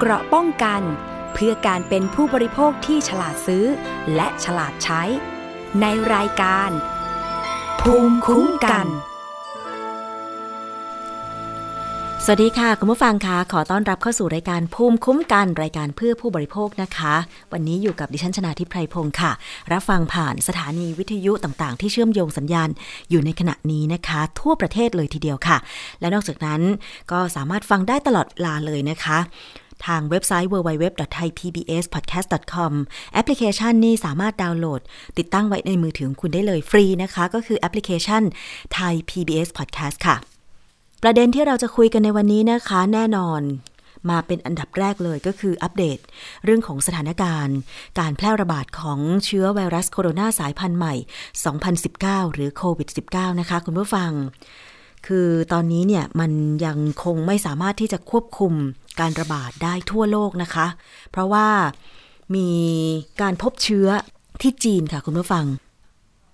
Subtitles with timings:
[0.00, 0.82] เกราะป้องกัน
[1.34, 3.64] เพื่อการเป็นผู้บริโภคที่ฉลาดซื้อ
[4.14, 5.02] และฉลาดใช้
[5.80, 6.70] ในรายการ
[7.80, 8.86] ภูมิคุ้มกัน
[12.24, 17.14] สวัสดีค่ะคุณผู้ฟังคะขอต้อนรับเข้าสู่รายการภูมิคุ้มกัน รายการเพื่อผู้บริโภคนะคะ
[17.52, 19.32] วันนี้อยู่กับดิฉันชนาทิพไพรพงศ์ค่ะ
[19.72, 22.68] รับฟังผ่านสถานีวิทยุต่างๆ ที่เชื่อมโยงสัญญาณ
[23.10, 25.58] อยู่ในขณะนี้นะคะ ทั่วประเทศเลยทีเดียวค่ะ
[26.00, 26.60] และนอกจากนั้น
[27.10, 29.18] ก็สามารถฟังได้ตลอดเวลาเลยนะคะ
[29.86, 32.72] ทางเว็บไซต์ www.thaipbspodcast.com
[33.14, 34.80] แอปพลิเคชันนี่สามารถดาวน์โหลด
[35.18, 38.22] ติดตั้งไว้ในมือถือของคุณได้เลยฟรีนะคะ ก็คือแอปพลิเคชัน
[38.76, 40.16] Thai PBS Podcast ค่ะ
[41.02, 43.42] ประเด็นที่เราจะคุยกันในวันนี้นะคะแน่นอน
[44.10, 45.98] มาเป็นอันดับแรกเลยก็คืออัปเดต
[46.44, 47.56] เรื่องของสถานการณ์
[47.98, 50.94] การแพร่ระบาดของเชื้อไวรัสโคโรนาสายพันธุ์ใหม่
[51.64, 54.10] 2019 หรือโควิด -19 นะคะคุณผู้ฟัง
[55.06, 56.32] คือตอนนี้เนี่ยมัน
[56.66, 58.52] ยังคงไม่สามารถที่จะควบคุม
[59.00, 60.66] การระบาดได้ทั่วโลกนะคะ
[61.10, 61.48] เพราะว่า
[62.34, 62.50] มี
[63.20, 63.88] การพบเชื้อ
[64.42, 65.44] ที่จีนค่ะคุณผู้ฟัง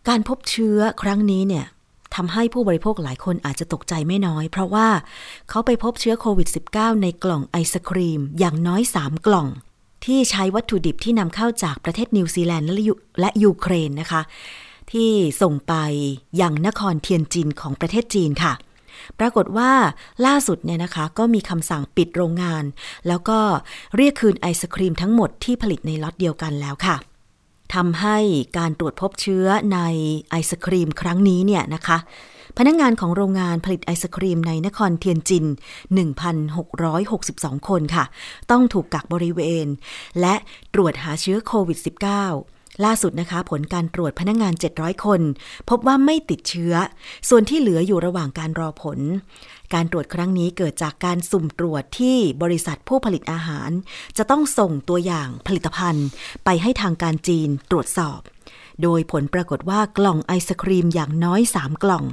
[0.09, 1.67] การพบเชื้อครั้งนี้เนี่ย
[2.15, 4.89] ทำให้ผู้บริโภคหลายคนอาจจะตกใจไม่น้อย เพราะว่า
[5.49, 9.49] เขาไปพบเชื้อโควิด -19 ในกล่องไอศครีม อย่างน้อย 3 กล่อง
[10.05, 12.67] ที่ใช้วัตถุดิบที่นำเข้าจากประเทศนิวซีแลนด์
[13.21, 14.23] และยูเครนนะคะ
[14.95, 15.75] ที่ส่งไป
[16.41, 18.53] ยังนครเทียนจินของประเทศจีนค่ะ
[19.19, 19.73] ปรากฏว่า
[20.27, 22.65] ล่าสุดเนี่ยนะคะ ก็มีคำสั่งปิดโรงงาน
[23.09, 23.39] แล้วก็
[23.97, 26.97] เรียกคืนไอศครีมทั้งหมดที่ผลิตในล็อตเดียวกันแล้วค่ะ
[27.75, 28.19] ทำให้
[28.59, 29.81] การตรวจพบเชื้อใน
[30.31, 31.99] ไอศครีมครั้งนี้เนี่ยนะคะ
[32.59, 35.45] พนักงงานของโรงงานผลิตไอศครีมในนครเทียนจิน
[36.57, 38.05] 1,662 คนค่ะ
[38.51, 39.67] ต้องถูกกักบริเวณ
[40.21, 40.35] และ
[40.75, 42.54] ตรวจหาเชื้อโควิด -19
[42.85, 45.21] ล่าสุดนะคะ ผลการตรวจพนักงงาน 700 คน
[45.71, 46.75] พบว่าไม่ติดเชื้อ
[47.29, 48.99] ส่วนที่เหลืออยู่ระหว่างการรอผล
[49.75, 53.71] การตรวจครั้งนี้เกิดจากการสุ่มตรวจที่บริษัทผู้ผลิตอาหาร
[54.19, 56.07] จะต้องส่งตัวอย่างผลิตภัณฑ์
[56.45, 58.21] ไปให้ทางการจีนตรวจสอบ
[58.83, 62.05] โดยผลปรากฏว่ากล่องไอศครีมอย่างน้อย 3 กล่อง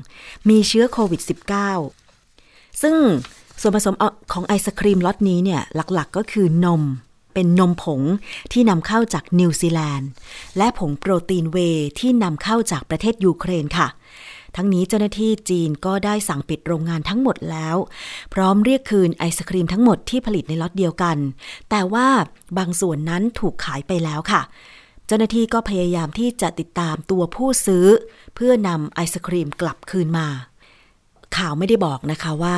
[0.50, 1.21] มีเชื้อโควิด
[2.01, 2.95] -19 ซึ่ง
[3.61, 3.95] ส่วนผสม
[4.33, 6.81] ของไอศครีมล็อตนี้เนี่ยหลักๆก็คือนม
[7.34, 8.02] เป็นนมผง
[8.52, 10.09] ที่นำเข้าจากนิวซีแลนด์
[10.58, 11.57] และผงโปรตีนเวย์
[12.00, 13.88] ที่นำเข้าจากประเทศยูเครนค่ะ
[14.56, 17.75] ทั้งนี้เจ้าหน้าที่จีนก็ได้สั่งปิดโรงงานทั้งหมดแล้ว
[18.34, 21.18] พร้อมเรียกคืนไอศครีมทั้งหมดที่ผลิตในล็อตเดียวกัน
[21.69, 22.08] แต่ว่า
[22.58, 24.42] บางส่วนนั้นถูกขายไปแล้วค่ะ
[25.08, 27.86] เจ้าหน้าที่ก็พยายามที่จะติดตามตัวผู้ซื้อ
[28.36, 30.28] เพื่อนำไอศครีมกลับคืนมา
[31.38, 32.58] ข่าวไม่ได้บอกนะคะว่า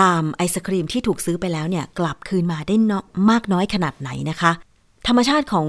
[0.00, 2.92] ตามไอศครีมที่ถูกซื้อไปแล้วเนี่ยกลับคืนมาได้น
[3.30, 4.52] มากน้อยขนาดไหนนะคะ
[5.06, 5.66] ธรรมชาติของ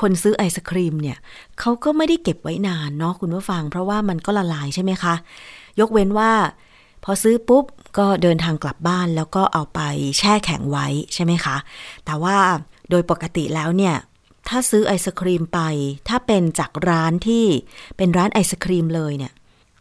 [0.00, 1.16] คนซื้อไอศครีมเนี่ย
[1.60, 5.14] เขาก็ไม่ได้เก็บไว้นานเนาะคุณผู้ฟัง เพราะว่ามันก็ละลายใช่ไหมคะ
[5.80, 6.32] ยกเว้นว่า
[7.04, 7.64] พอซื้อปุ๊บ
[7.98, 9.80] ก็เดินทางกลับบ้านแล้วก็เอาไป
[10.18, 11.56] แช่แข็งไว้ใช่ไหมคะ
[12.04, 12.36] แต่ว่า
[12.90, 13.94] โดยปกติแล้วเนี่ย
[14.48, 15.60] ถ้าซื้อไอศครีมไป
[16.08, 17.44] ถ้าเป็นจากร้านที่
[17.96, 19.32] เป็นร้านไอศครีมเลยเนี่ย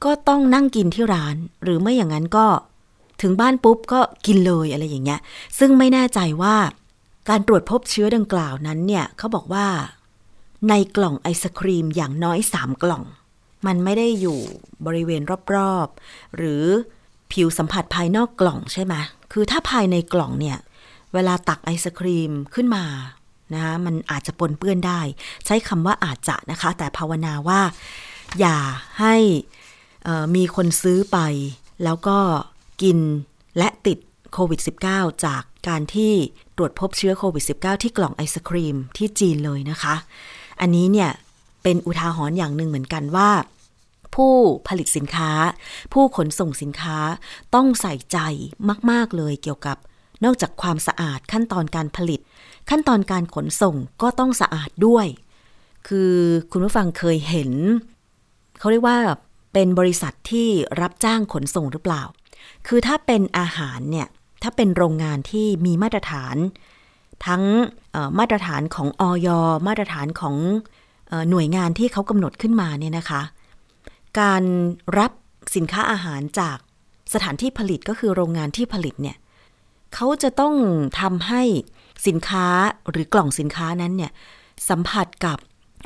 [0.04, 2.46] ก็ต้องนั่งกินที่ร้าน หรือไม่อย่างนั้นก็
[3.22, 5.20] ถึงบ้านปุ๊บก็กินเลยอะไรอย่างเงี้ย
[5.60, 6.56] ซึ่งไม่แน่ใจว่า
[7.30, 9.68] การตรวจพบเชื้อดังกล่าวนั้นเนี่ยเขาบอกว่า
[10.70, 13.04] ในกล่องไอศครีมอย่างน้อยสามกล่อง
[13.68, 14.40] มันไม่ได้อยู่
[14.86, 15.22] บริเวณ
[15.56, 16.64] รอบๆ หรือ
[17.32, 18.94] ผิวสัมผัสภายนอกกล่องใช่ไหม
[19.32, 20.58] คือถ้าภายในกล่องเนี่ย
[21.14, 22.86] เวลาตักไอศครีมขึ้นมา
[23.54, 25.00] นะมันอาจจะปนเปื้อนได้
[25.46, 27.62] ใช้คำว่าอาจจะนะคะ แต่ภาวนาว่า
[28.40, 28.58] อย่า
[29.00, 29.16] ให้
[30.36, 31.18] มีคนซื้อไป
[31.84, 32.18] แล้วก็
[32.82, 33.00] กิน
[33.58, 33.98] และติด
[34.34, 34.62] โควิด
[34.92, 36.14] -19 จากการที่
[36.58, 39.96] ตรวจพบเชื้อโควิด -19 ที่กล่องไอศครีมที่จีนเลยนะคะ
[40.62, 41.10] อันนี้เนี่ย
[41.64, 43.30] เป็นอุทาหรณ์อย่างหนึ่งเหมือนกันว่า
[44.16, 44.34] ผู้
[44.68, 45.32] ผลิตสินค้า
[45.94, 46.98] ผู้ขนส่งสินค้า
[47.56, 48.18] ต้องใส่ใจ
[48.92, 49.78] มาก ๆ เลยเกี่ยวกับ
[50.24, 52.20] นอกจากความสะอาดขั้นตอนการผลิต
[52.70, 55.06] ขั้นตอนการขนส่งก็ต้องสะอาดด้วย
[55.88, 56.14] คือ
[56.52, 57.52] คุณผู้ฟังเคยเห็น
[58.60, 58.98] เขาเรียกว่า
[59.54, 60.48] เป็นบริษัทที่
[60.82, 62.04] รับจ้างขนส่งหรือเปล่า
[62.68, 64.08] คือถ้าเป็นอาหารเนี่ย
[64.44, 66.36] ถ้าเป็นโรงงานที่มีมาตรฐาน
[67.26, 67.44] ทั้ง
[68.20, 69.28] มาตรฐานของออย
[69.68, 70.36] มาตรฐานของ
[71.30, 73.22] หน่วยงานที่เขากำหนดขึ้นมาเนี่ยนะคะ
[74.20, 74.44] การ
[74.98, 75.12] รับ
[75.56, 76.58] สินค้าอาหารจาก
[77.14, 79.18] สถานที่ผลิตก็คือโรงงานที่ผลิตเนี่ย
[79.96, 80.56] เขาจะต้อง
[81.00, 81.42] ทำให้
[82.08, 82.46] สินค้า
[82.90, 84.12] หรือกล่องสินค้านั้นเนี่ย
[84.70, 85.38] สัมผัสกับ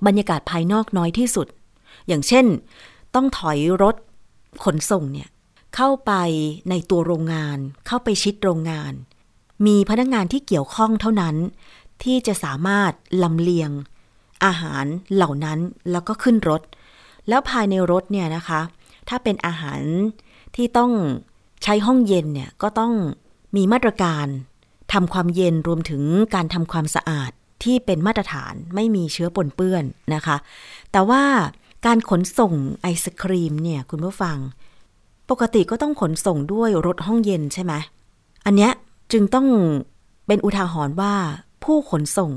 [0.08, 1.48] บรรยากาศภายนอกน้อยที่สุด
[2.08, 2.46] อย่างเช่น
[3.16, 3.96] ต้องถอยรถ
[4.64, 5.28] ขนส่งเนี่ย
[5.76, 6.14] เข้าไป
[6.70, 7.58] ในตัวโรงงาน
[7.88, 8.94] เข้าไปชิดโรงงาน
[9.66, 11.36] มีพนักงานที่เกี่ยวข้องเท่านั้น
[12.04, 12.92] ที่จะสามารถ
[13.24, 13.72] ลำเลียง
[14.46, 14.86] อาหาร
[15.16, 15.60] เหล่านั้น
[15.92, 16.62] แล้วก็ขึ้นรถ
[17.28, 18.62] แล้วภายในรถเนี่ยนะคะ
[19.10, 19.82] ถ้าเป็นอาหาร
[20.56, 20.92] ที่ต้อง
[21.64, 22.94] ใช้ห้องเย็นเนี่ยก็ต้อง
[23.56, 24.28] มีมาตรการ
[24.94, 26.04] ทำความเย็นรวมถึง
[26.36, 27.32] การทำความสะอาด
[27.64, 29.84] ที่เป็นมาตรฐานไม่มีเชื้อปนเปื้อน
[30.14, 30.38] นะคะ
[30.92, 31.24] แต่ว่า
[31.86, 34.38] การขนส่งไอศครีมเนี่ยคุณผู้ฟัง
[35.30, 37.74] ปกติก็ต้องขนส่งด้วยรถห้องเย็นใช่ไหม
[38.46, 38.72] อันเนี้ย
[39.12, 39.48] จึงต้อง
[40.28, 41.14] เป็นอุทาหรณ์ว่า
[41.64, 42.32] ผู้ขนส่ง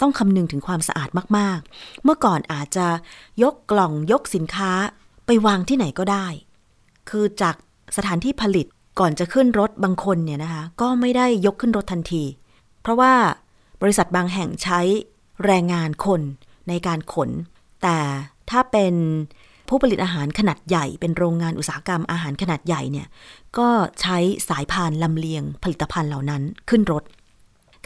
[0.00, 1.08] ต้องคำนึงถึงความสะอาด
[1.38, 2.86] มากๆ เมื่อก่อนอาจจะ
[3.42, 4.70] ยกกล่องยกสินค้า
[5.26, 6.26] ไปวางที่ไหนก็ได้
[7.08, 7.56] คือจาก
[7.96, 8.66] สถานที่ผลิต
[8.98, 12.24] ก่อนจะขึ้นรถบางคนเนี่ยนะคะ ก็ไม่ได้ยกขึ้นรถทันที
[12.82, 13.12] เพราะว่า
[13.82, 14.80] บริษัทบางแห่งใช้
[15.44, 16.20] แรงงานคน
[16.68, 17.30] ในการขน
[17.82, 17.98] แต่
[18.50, 18.94] ถ้าเป็น
[19.68, 23.06] ผู้ผลิตอาหารขนาดใหญ่ เป็นโรงงานอุตสาหกรรมอาหารขนาดใหญ่เนี่ย
[23.58, 23.68] ก็
[24.00, 24.18] ใช้
[24.48, 27.04] สายพานลำเลียงผลิตภัณฑ์เหล่านั้นขึ้นรถ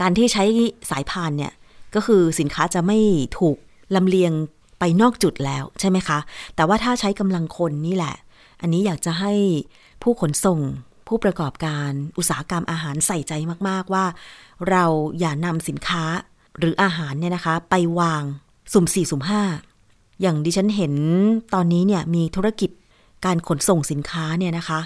[0.01, 0.45] การที่ใช้
[0.91, 1.53] สายพานเนี่ย
[1.95, 2.99] ก็คือสินค้าจะไม่
[3.39, 3.57] ถูก
[3.97, 4.33] ลำเลียง
[4.79, 6.19] ไปนอกจุดแล้วใช่ไหมคะ
[6.57, 8.15] แต่ว่าถ้าใช้กำลังคนนี่แหละ
[8.61, 9.33] อันนี้อยากจะให้
[10.03, 10.61] ผู้ขนส่ง
[11.09, 13.33] ผู้ประกอบการอุตสาหกรรมอาหารใส่ใจ
[13.69, 14.05] มากๆว่า
[14.71, 14.85] เรา
[15.19, 16.05] อย่านำสินค้า
[16.59, 18.23] หรืออาหารเนี่ยนะคะ ไปวาง
[18.73, 19.43] สุ่มสี่สุ่มห้า
[20.21, 20.95] อย่างดิฉันเห็น
[21.55, 22.71] ตอนนี้เนี่ยมีธุรกิจ
[23.25, 24.81] การขนส่งสินค้าเนี่ยนะคะ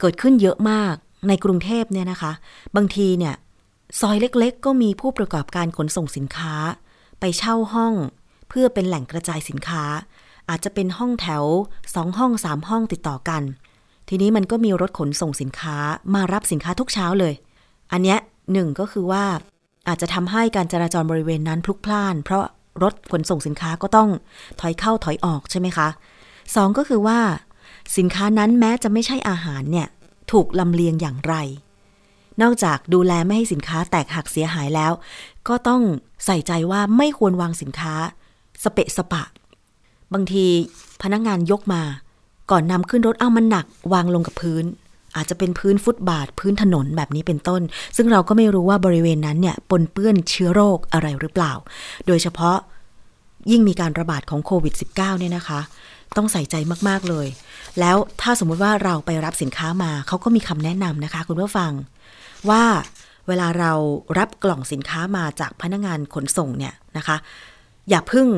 [0.00, 0.94] เกิดขึ้นเยอะมาก
[1.28, 2.32] ในกรุงเทพเนี่ยนะคะ
[2.76, 3.34] บางทีเนี่ย
[4.00, 6.54] ซอยเล็กๆ ก็มีผู้ประกอบการขนส่งสินค้า
[7.20, 7.94] ไปเช่าห้อง
[8.48, 9.84] เพื่อเป็นแหล่งกระจายสินค้า
[10.48, 11.44] อาจจะเป็นห้องแถว
[11.94, 13.42] สองห้องสามห้องติดต่อกัน
[14.08, 15.76] ทีนี้มันก็มีรถขนส่งสินค้า
[16.14, 17.34] มารับสินค้าทุกเช้าเลย
[17.92, 18.18] อันเนี้ย
[18.52, 19.24] หนึ่งก็คือว่า
[19.88, 22.44] อาจจะทำให้การจราจรบริเวณนั้นพลุกพล่าน เพราะ
[22.82, 24.08] รถขนส่งสินค้าก็ต้อง
[24.60, 25.88] ถอยเข้าถอยออกใช่ไหมคะ
[26.54, 27.18] สองก็คือว่า
[27.96, 29.88] สินค้านั้นแม้จะไม่ใช่อาหารเนี่ย
[30.32, 31.34] ถูกลำเลียงอย่างไร
[32.42, 34.92] นอกจากดูแลไม่ให้สินค้าแตกหักเสียหายแล้ว
[35.48, 35.82] ก็ต้อง
[36.26, 37.94] ใส่ใจว่าไม่ควรวางสินค้า
[38.62, 39.24] สเปะสปะ
[40.12, 40.46] บางที
[41.02, 41.82] พนักงงานยกมา
[42.50, 44.64] ก่อนนำขึ้นรถเอามันหนัก วางลงกับพื้น
[45.18, 47.62] อาจจะเป็นพื้นฟุตบาท พื้นถนนแบบนี้เป็นต้น
[47.96, 51.52] ซึ่งเราก็ไม่รู้ว่าบริเวณนั้นเนี่ยปนเปื้อนเชื้อโรคอะไรหรือเปล่า
[52.06, 52.56] โดยเฉพาะ
[53.50, 55.60] ยิ่งมีการระบาดของโควิด -19 เนี่ยนะคะ
[56.16, 56.54] ต้องใส่ใจ
[56.88, 57.26] มากๆเลย
[57.80, 61.72] แล้วถ้าสมมุติว่าเราไปรับสินค้ามาเขาก็มีคำแนะนำนะคะ คุณผู้ฟัง
[62.50, 62.64] ว่า
[63.28, 63.72] เวลาเรา
[64.18, 67.16] รับกล่องสินค้ามาจากพนักงานขนส่งเนี่ยนะคะ
[67.88, 68.28] อย่าพึ่ง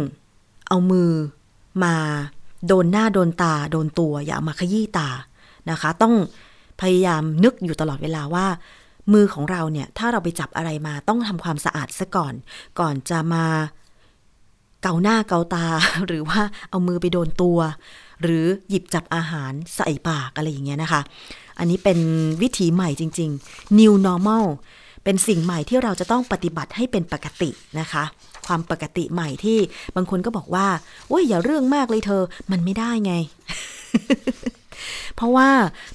[0.68, 1.10] เอามือ
[1.84, 1.94] มา
[2.66, 5.08] โดนหน้าโดนตาโดนตัว อย่ามาขยี้ตา
[5.70, 6.14] นะคะ ต้อง
[6.80, 8.46] พยายามนึกอยู่ตลอดเวลาว่า
[9.12, 12.34] มือของเราเนี่ย ถ้าเราไปจับอะไรมาต้องทำความสะอาดซะก่อน
[12.80, 13.44] ก่อนจะมา
[14.82, 15.66] เกาหน้าเกาตา
[16.06, 16.40] หรือว่า
[16.70, 17.58] เอามือไปโดนตัว
[18.22, 21.00] หรือหยิบจับอาหารใส่ปากอะไรอย่างเงี้ยนะคะ
[21.58, 21.98] อันนี้เป็น
[22.42, 24.46] วิถีใหม่จริง ๆ new normal
[25.04, 27.50] เป็นสิ่งใหม่ที่เราจะต้องปฏิบัติให้เป็นปกติ
[27.80, 28.04] นะคะ
[28.46, 29.58] ความปกติใหม่ที่
[29.96, 30.66] บางคนก็บอกว่า
[31.08, 33.14] โอ้ยอย่าเรื่องมากเลยเธอ มันไม่ได้ไง
[35.20, 35.50] เพราะว่า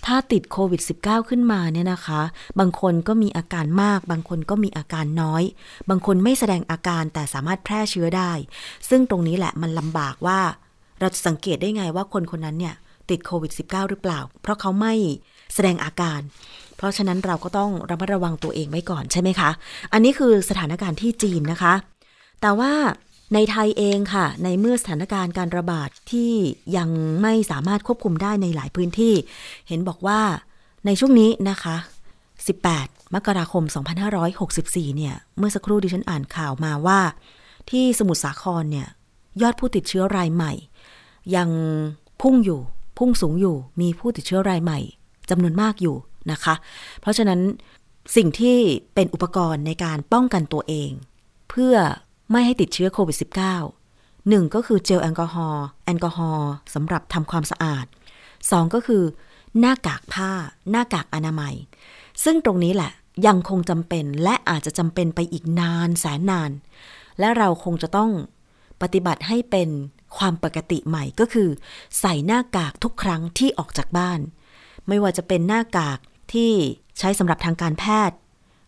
[0.06, 2.22] ถ้าติดโควิด -19 ขึ้นมาเนี่ยนะคะ
[2.60, 5.44] บางคนก็มีอาการมาก บางคนก็มีอาการน้อย
[5.90, 8.32] บางคนไม่แสดงอาการแต่สามารถแพร่เชื้อได้
[8.90, 10.40] ซึ่งตรงนี้แหละมันลำบากว่า
[11.00, 12.76] เราจะสังเกตได้ไงว่าคนคนนั้นเนี่ย
[13.10, 14.94] ติดโควิด -19 หรือเปล่า เพราะเขาไม่
[15.54, 16.20] แสดงอาการ
[16.78, 19.50] เพราะฉะนั้นเราก็ต้องระมัดระวังตัวเองไว้ก่อนใช่ไหมคะ
[19.94, 21.74] อันนี้คือสถานการณ์ที่จีนนะคะ
[22.42, 22.72] แต่ว่า
[23.34, 26.32] ในไทยเองค่ะ ในเมื่อสถานการณ์การระบาดที่
[26.78, 26.90] ยัง
[27.22, 29.14] ไม่สามารถควบคุมได้ในหลายพื้นที่
[29.68, 30.22] เห็นบอกว่า
[30.86, 31.76] ในช่วงนี้นะคะ
[32.46, 33.64] 18 มกราคม
[34.30, 37.00] 2564 เนี่ย เมื่อสักครู่ดิฉันอ่านข่าวมาว่า
[37.70, 38.88] ที่สมุทรสาครเนี่ย
[39.42, 40.54] ยอดผู้ติดเชื้อรายใหม่
[41.36, 41.50] ยัง
[42.22, 42.60] พุ่งอยู่
[42.98, 44.80] พุ่งสูงอยู่ มีผู้ติดเชื้อรายใหม่
[45.30, 45.96] จำนวนมากอยู่
[46.32, 46.56] นะคะ
[47.02, 47.40] เพราะฉะนั้น
[48.16, 48.58] สิ่งที่
[48.96, 50.92] เป็นอุปกรณ์ในการป้องกันตัวเอง
[51.50, 51.76] เพื่อ
[52.32, 53.18] ไม่ให้ติดเชื้อโควิด
[53.72, 57.86] -19 หนึ่งก็คือเจลแอลกอฮอล์แอลกอฮอล์สำหรับทำความสะอาด
[58.52, 59.04] สองก็คือ
[59.60, 60.32] หน้ากากผ้า
[60.72, 61.56] หน้ากากอนามัย
[62.24, 62.92] ซึ่งตรงนี้แหละ
[63.28, 66.52] ยังคงจำเป็นและอาจจะจำเป็นไปอีกนานแสนนาน
[67.20, 68.12] และเราคงจะต้อง
[68.82, 69.70] ปฏิบัติให้เป็น
[70.18, 71.50] ความปกติใหม่ก็คือ
[72.00, 74.20] ใส่หน้ากากทุกครั้งที่ออกจากบ้าน
[74.88, 76.00] ไม่ว่าจะเป็นหน้ากาก
[76.34, 76.52] ที่
[77.00, 78.18] ใช้สำหรับทางการแพทย์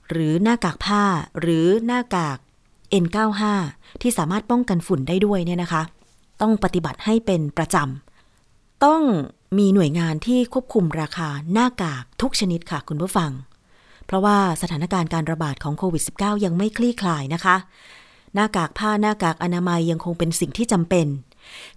[0.09, 1.03] หรือหน้ากากผ้า
[1.39, 2.37] หรือหน้ากาก
[3.03, 3.43] N95
[4.01, 5.81] ที่สามารถป้องกันฝุ่นได้ด้วยเนี่ยนะคะ
[6.41, 9.01] ต้องปฏิบัติให้เป็นประจำ ต้อง
[9.57, 13.31] มีหน่วยงานที่ควบคุมราคาหน้ากากทุกชนิดค่ะคุณผู้ฟัง
[14.05, 17.55] เพราะว่าสถานการณ์การระบาดของโควิด -19 ยังไม่คลี่คลายนะคะ
[18.35, 21.07] หน้ากากผ้าหน้ากากอนามัยยังคงเป็นสิ่งที่จำเป็น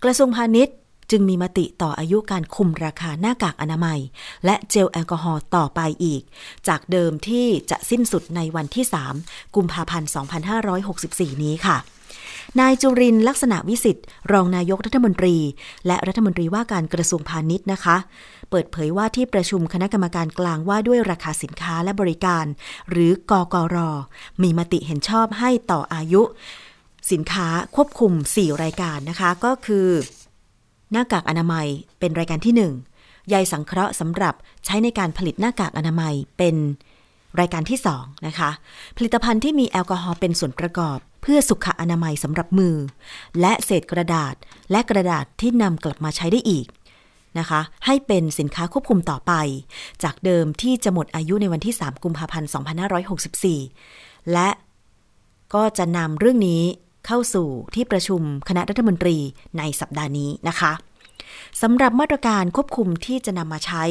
[0.05, 0.77] กระทรวงพาณิชย์
[1.11, 4.01] จึงมีมติต่ออายุการคุมราคาหน้ากากอนามัย
[4.45, 6.23] และเจลแอลกอฮอล์ต่อไปอีก
[6.69, 8.85] จากเดิมที่จะสิ้นสุดในวันที่
[9.21, 10.11] 3 กุมภาพันธ์
[10.77, 11.79] 2564 นี้ค่ะ
[12.61, 15.37] นายจุรินลักษณะวิสิทธิ์ รองนายกรัฐมนตรี
[15.87, 17.97] และรัฐมนตรีว่าการกระทรวงพาณิชย์นะคะ
[18.51, 22.45] เปิดเผยว่าที่ประชุมคณะกรรมการกลางว่าด้วยราคาสินค้าและบริการ
[22.91, 23.77] หรือกกร
[24.43, 26.23] มีมติเห็นชอบให้ต่ออายุ
[27.13, 29.89] สินค้าควบคุม 4 รายการนะคะ ก็คือ
[30.93, 31.67] หน้ากากอนามัย
[31.99, 32.55] เป็นรายการที่
[32.95, 36.57] 1 ใยสังเคราะห์สำหรับใช้ในการผลิตหน้ากากอนามัยเป็น
[37.41, 38.51] รายการที่ 2 นะคะ
[38.97, 42.77] ผลิตภัณฑ์ที่มีแอลกอฮอล์เป็นส่วนประกอบ เพื่อสุขอนามัยสำหรับมือ
[43.41, 44.35] และเศษกระดาษ
[44.71, 46.67] และกระดาษที่นำกลับมาใช้ได้อีก
[47.39, 49.33] นะคะ ให้เป็นสินค้าควบคุมต่อไป
[50.05, 52.51] จากเดิมที่จะหมดอายุในวันที่ 3 กุมภาพันธ์
[53.61, 54.49] 2564 และ
[55.55, 56.63] ก็จะนำเรื่องนี้
[57.07, 59.17] เข้าสู่ที่ประชุมคณะรัฐมนตรี
[59.59, 60.73] ในสัปดาห์นี้นะคะ
[61.63, 63.85] สำหรับมาตรการควบคุมที่จะนำมาใช้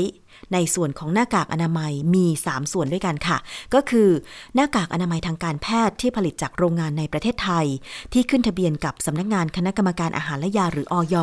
[0.54, 3.38] ในส่วนของหน้ากากอนามัยมี 3 ส่วนด้วยกันค่ะ
[3.74, 4.10] ก็คือ
[4.56, 7.66] หน้ากากอนามัยทางการแพทย์ที่ผลิตจากโรงงานในประเทศไทย
[8.14, 11.16] ที่ขึ้นทะเบียนกับสำนักงงานคณะกรรมการอาหารและยาหรืออย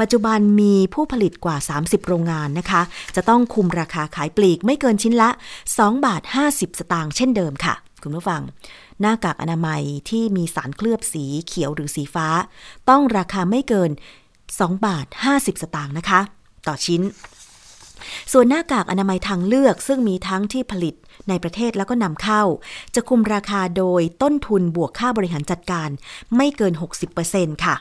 [0.00, 2.82] ปัจจุบันมีผู้ผลิตกว่า 30 โรงงานนะคะ
[3.16, 5.30] จะต้องคุมราคาขายปลีกไม่เกินชิ้นละ
[5.68, 8.42] 2 บาท 50 สตางค์เช่นเดิมค่ะ คุณผู้ฟัง
[9.00, 12.28] หน้ากากอนามัยที่มีสารเคลือบสีเขียวหรือสีฟ้า
[12.88, 13.90] ต้องราคาไม่เกิน
[14.38, 16.20] 2 บาท 50 สตางค์นะคะ
[16.66, 17.02] ต่อชิ้น
[18.32, 20.94] ส่วนหน้ากากอนามัยทางเลือกซึ่งมีทั้งที่ผลิต
[21.28, 22.42] ในประเทศแล้วก็นำเข้า
[22.94, 25.88] จะคุมราคาโดยต้นทุนบวกค่าบริหารจัดการ
[26.36, 26.72] ไม่เกิน
[27.18, 27.76] 60%ค่ะ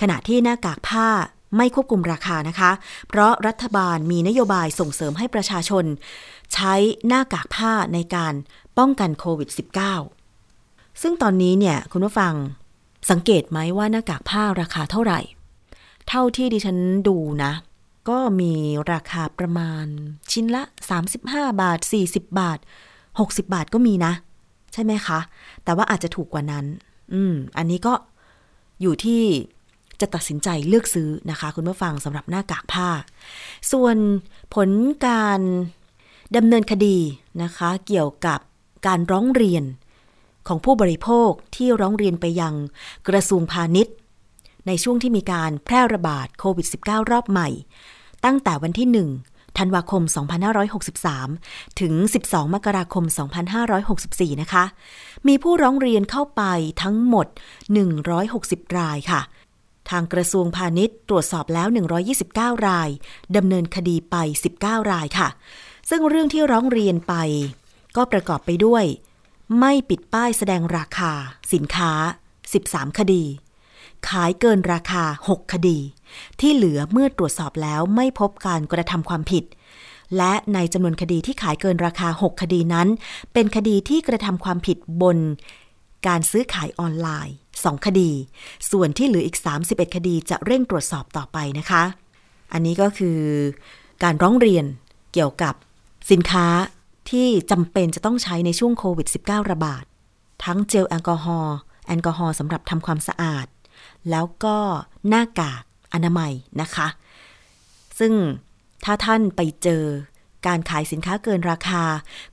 [0.00, 1.08] ขณะที่หน้ากากผ้า
[1.56, 2.70] ไม่ควบคุมราคานะคะ
[3.08, 5.84] เพราะรัฐบาลมีนโยบายส่งเสริมให้ประชาชน
[6.54, 6.74] ใช้
[7.06, 8.34] หน้ากากผ้าในการ
[8.78, 10.17] ป้องกันโควิด -19
[11.02, 12.34] ซึ่งตอนนี้เนี่ยคุณผู้ฟัง
[13.10, 15.20] สังเกตไหมว่าหน้ากากผ้าราคาเท่าไหร่
[16.08, 16.78] เท่าที่ดิฉัน
[17.08, 17.52] ดูนะ
[18.08, 18.52] ก็มี
[18.92, 19.84] ราคาประมาณ
[20.32, 20.62] ชิ้นละ
[21.12, 21.78] 35 บาท
[22.08, 22.58] 40 บาท
[23.08, 24.12] 60 บาทก็มีนะ
[24.72, 25.18] ใช่ไหมคะ
[25.64, 26.64] แต่ว่าอาจจะถูกกว่านั้น
[27.12, 27.94] อืม อันนี้ก็
[28.82, 29.22] อยู่ที่
[30.00, 32.88] จะตัดสินใจเลือกซื้อนะคะ คุณผู้ฟังสำหรับหน้ากากผ้า
[33.72, 33.96] ส่วน
[34.54, 34.70] ผล
[35.06, 35.40] การ
[36.36, 36.98] ดำเนินคดี
[37.42, 38.40] นะคะ เกี่ยวกับ
[38.86, 39.64] การร้องเรียน
[40.48, 42.54] ของผู้บริโภคที่ร้องเรียนไปยัง
[43.08, 43.94] กระทรวงพาณิชย์
[44.66, 47.48] ในช่วงที่มีการแพร่ระบาดโควิด -19 รอบใหม่
[48.24, 48.88] ตั้งแต่วันที่
[49.24, 50.02] 1 ธันวาคม
[50.90, 53.04] 2563 ถึง 12 มกราคม
[53.72, 54.64] 2564 นะคะ
[55.28, 56.42] มีผู้ร้องเรียนเข้าไป
[56.82, 57.26] ทั้งหมด
[58.02, 59.20] 160 รายค่ะ
[59.90, 61.68] ทางกระทรวงพาณิชย์ตรวจสอบแล้ว
[62.18, 62.88] 129 ราย
[63.36, 64.16] ดำเนินคดีไป
[64.54, 65.28] 19 รายค่ะ
[65.90, 67.14] ซึ่งเรื่องที่ร้องเรียนไป
[67.96, 68.84] ก็ประกอบไปด้วย
[69.56, 71.12] ไม่ปิดป้ายแสดงราคา
[71.52, 71.92] สินค้า
[72.42, 73.24] 13 คดี
[74.08, 75.78] ขายเกินราคา 6 คดี
[76.40, 79.44] ที่เหลือเมื่อตรวจสอบแล้วไม่พบการกระทำความผิด
[80.16, 82.88] และในจำนวนคดีที่ขายเกินราคา 6 คดีนั้น
[83.32, 85.18] เป็นคดีที่กระทำความผิดบน
[86.06, 88.10] การซื้อขายออนไลน์ 2 คดี
[88.70, 91.82] ส่วนที่เหลืออีก 31 คดีจะเร่งตรวจสอบต่อไปนะคะ
[92.52, 93.18] อันนี้ก็คือ
[94.02, 94.64] การร้องเรียน
[95.12, 95.54] เกี่ยวกับ
[96.10, 96.46] สินค้า
[97.10, 99.84] ที่จำเป็นจะต้องใช้ในช่วงโควิด -19 ระบาด
[100.44, 103.46] ทั้งเจลแอลกอฮอล์แอลกอฮอล์สำหรับทำความสะอาด
[104.10, 104.56] แล้วก็
[105.08, 105.62] หน้ากาก
[105.94, 106.88] อนามัยนะคะ
[107.98, 108.12] ซึ่ง
[108.84, 109.84] ถ้าท่านไปเจอ
[110.46, 111.82] การขายสินค้าเกินราคา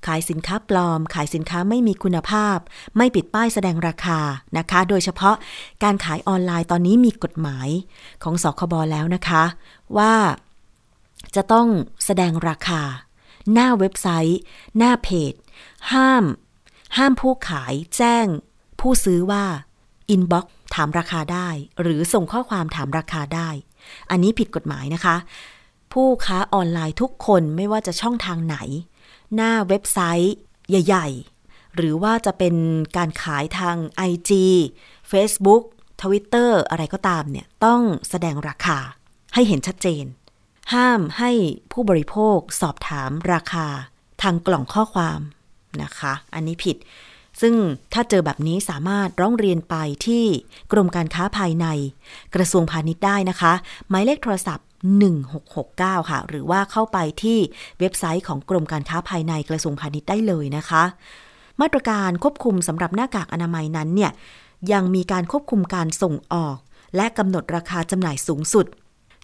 [0.08, 2.58] ขายสินค้าปลอม ขายสินค้าไม่มีคุณภาพ
[2.98, 4.20] ไม่ปิดป้ายแสดงราคา
[4.58, 5.36] นะคะ โดยเฉพาะ
[5.84, 7.70] การขายออนไลน์ตอนนี้มีกฎหมาย
[8.24, 9.44] ของสคบแล้วนะคะ
[9.98, 10.14] ว่า
[11.36, 11.68] จะต้อง
[12.06, 12.82] แสดงราคา
[13.54, 14.40] หน้าเว็บไซต์
[14.78, 15.34] หน้าเพจ
[15.92, 16.24] ห้าม
[16.98, 18.26] ห้ามผู้ขายแจ้ง
[18.80, 19.46] ผู้ซื้อว่า
[20.10, 21.50] อินบ็อกถามราคาได้
[21.82, 23.50] หรือส่งข้อความถามราคาได้
[24.10, 25.16] อันนี้ผิดกฎหมายนะคะ
[25.94, 28.58] ผู้ค้าออนไลน์ทุกคนไม่ว่าจะช่องทางไหน
[29.36, 30.36] หน้าเว็บไซต์
[30.70, 31.08] ใหญ่
[31.42, 32.56] ๆ หรือว่าจะเป็น
[32.98, 33.76] การขายทาง
[34.12, 34.32] IG
[35.12, 35.64] Facebook
[36.02, 38.78] Twitter อะไรก็ตามเนี่ย ต้องแสดงราคา
[39.34, 40.06] ให้เห็นชัดเจน
[40.74, 41.32] ห้ามให้
[41.72, 43.68] ผู้บริโภคสอบถามราคา
[44.22, 45.20] ทางกล่องข้อความ
[45.82, 46.78] นะคะ อันนี้ผิด
[47.42, 47.56] ซึ่ง
[47.94, 50.26] ถ้าเจอแบบนี้สามารถร้องเรียนไปที่
[50.72, 51.68] กรมการค้าภายใน
[52.36, 53.54] กระทรวงพาณิชย์ได้นะคะ
[53.90, 54.68] หมายเลขโทรศัพท์
[55.34, 57.40] 1669 ค่ะ หรือว่าเข้าไปที่
[57.80, 60.84] เว็บไซต์ของกรมการค้าภายในกระทรวงพาณิชย์ได้เลยนะคะ
[61.62, 64.12] มาตรการควบคุมสำหรับหน้ากากอนามัยนั้นเนี่ย
[64.72, 66.58] ยังมีการควบคุมการส่งออก
[66.96, 68.66] และกำหนดราคาจำหน่ายสูงสุด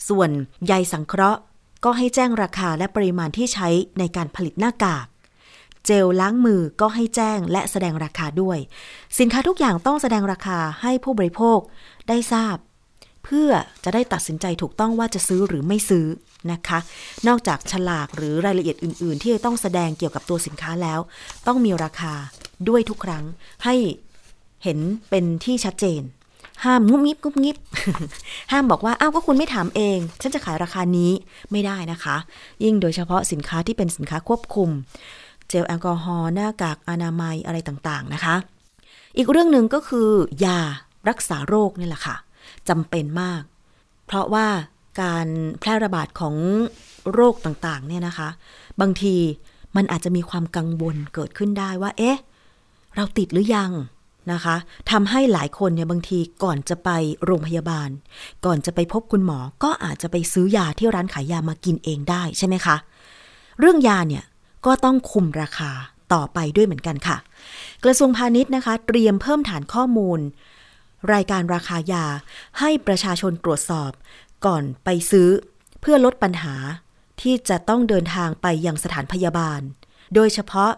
[0.08, 0.29] ส่วน
[0.65, 1.39] ใยสังเคราะห์
[1.86, 3.67] ก็ให้แจ้งราคาและปริมาณที่ใช้
[4.00, 5.05] ในการผลิตหน้ากาก
[5.86, 8.58] เจลล้างมือก็ให้แจ้งและแสดงราคาด้วย
[9.20, 11.60] สินค้าทุกอย่างต้องแสดงราคาให้ผู้บริโภค
[12.10, 12.58] ได้ทราบ
[13.25, 13.50] เพื่อ
[13.84, 16.05] จะได้ตัดสินใจถูกต้องว่าจะซื้อหรือไม่ซื้อ
[16.51, 16.79] นะคะ
[17.27, 21.00] นอกจากฉลากหรือรายละเอียดอื่น ๆ ที่ต้องแสดงเกี่ยวกับตัวสินค้าแล้ว
[21.48, 22.13] ต้องมีราคา
[22.70, 23.24] ด้วยทุกครั้ง
[23.65, 23.75] ให้
[24.63, 24.79] เห็น
[25.10, 26.01] เป็นที่ชัดเจน
[26.65, 27.58] ห้ามงุบงิบงุบงิบ
[28.51, 31.12] ห้ามบอกว่าอ้าวก็คุณไม่ถามเอง ฉันจะขายราคานี้
[31.51, 32.15] ไม่ได้นะคะ
[32.63, 34.70] ยิ่งโดยเฉพาะสินค้าที่เป็นสินค้าควบคุม
[35.48, 38.36] เจลแอลกอฮอล์หน้ากากอนามัยอะไรต่างๆนะคะ
[39.18, 40.10] อีกเรื่องหนึ่งก็คือ
[40.46, 40.60] ยา
[41.10, 42.15] รักษาโรคนี่แหละค่ะ
[42.70, 43.41] จำเป็นมาก
[44.06, 44.48] เพราะว่า
[45.01, 45.27] การ
[45.60, 46.36] แพร่ระบาดของ
[47.13, 48.30] โรคต่างๆเนี่ยนะคะ
[48.82, 49.15] บางที
[49.75, 52.18] มันอาจจะมีความกังวลเกิดขึ้นได้ว่า เอ๊ะ
[52.96, 53.72] เราติดหรือยัง
[54.31, 54.55] นะคะ
[54.91, 56.89] ทำให้หลายคนเนี่ยบางทีก่อนจะไป
[57.25, 57.89] โรงพยาบาล
[58.45, 62.75] ก่อนจะไปพบคุณหมอก็อาจจะไปซื้อยาที่ร้านขายยามากินเองได้ใช่ไหมคะ
[63.59, 64.23] เรื่องยาเนี่ย
[64.65, 65.71] ก็ต้องคุมราคา
[66.13, 67.17] ต่อไปด้วยเหมือนกันค่ะ
[67.83, 70.19] กระทรวงพาณิชย์นะคะ เตรียมเพิ่มฐานข้อมูล
[71.13, 72.05] รายการราคายา
[72.59, 73.91] ให้ประชาชนตรวจสอบ
[74.45, 75.29] ก่อนไปซื้อ
[75.81, 76.55] เพื่อลดปัญหา
[77.21, 79.61] ที่จะต้องเดินทางไปยังสถานพยาบาล
[80.15, 80.71] โดยเฉพาะ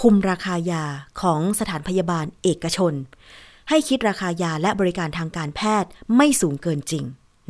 [0.00, 0.84] คุมราคายา
[1.20, 2.94] ของสถานพยาบาลเอกชน
[3.68, 7.04] ให้คิดราคายาและบริการทางการแพทย์ไม่สูงเกินจริง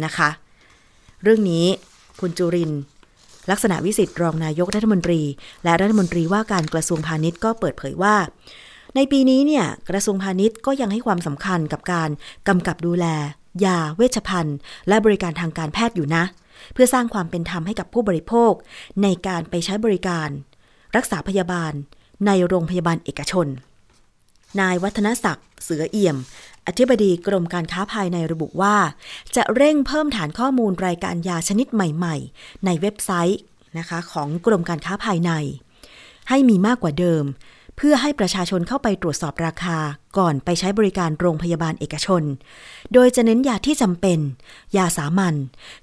[0.04, 0.30] นะคะ
[1.22, 1.66] เรื่องนี้
[2.20, 2.72] คุณจุริน
[3.50, 5.22] ลักษณะวิสิทธิ์รองนายกรัฐมนตรี
[5.64, 8.16] และรัฐมนตรีว่าการกระทรวงพาณิชย์ก็เปิดเผยว่า
[8.94, 12.10] ในปีนี้เนี่ยกระทรวงพาณิชย์ก็ยังให้ความสำคัญกับการ
[12.48, 13.06] กำกับดูแล
[13.64, 14.56] ยาเวชภัณฑ์
[14.88, 16.24] และบริการทางการแพทย์อยู่นะ
[16.72, 18.52] เพื่อสร้างความเป็นธรรมให้กับผู้บริโภค
[19.02, 20.28] ในการไปใช้บริการ
[20.96, 21.72] รักษาพยาบาล
[22.26, 23.46] ในโรงพยาบาลเอกชน
[24.60, 26.16] นายวัฒนศักดิ์ เสือเอี่ยม
[26.66, 28.76] อธิบดีกรมการค้าภายในระบุว่า
[29.36, 33.40] จะเร่งเพิ่มฐานข้อมูลรายการยาชนิดใหม่ ๆ ในเว็บไซต์
[33.78, 35.32] นะคะของกรมการค้าภายใน
[36.28, 37.24] ให้มีมากกว่าเดิม
[37.80, 39.78] เพื่อให้ประชาชนเข้าไปตรวจสอบราคา
[40.18, 42.22] ก่อนไปใช้บริการโรงพยาบาลเอกชน
[42.92, 44.18] โดยจะเน้นยาที่จำเป็น
[44.76, 45.34] ยาสามัญ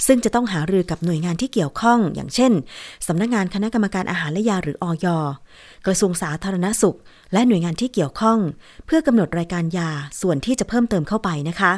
[0.08, 2.52] ซึ่งจะต้องหารือกับหน่วยงานที่เกี่ยวข้อง อย่างเช่น
[3.08, 5.08] สำนักงงานคณะกรรมการอาหารและยาหรืออย
[5.86, 6.98] กระทรวงสาธารณสุข
[7.34, 8.40] และหน่วยงานที่เกี่ยวข้อง
[8.86, 9.90] เพื่อกำหนดรายการยา
[10.22, 11.74] ส่วนที่จะเพิ่มเติมเข้าไปนะคะ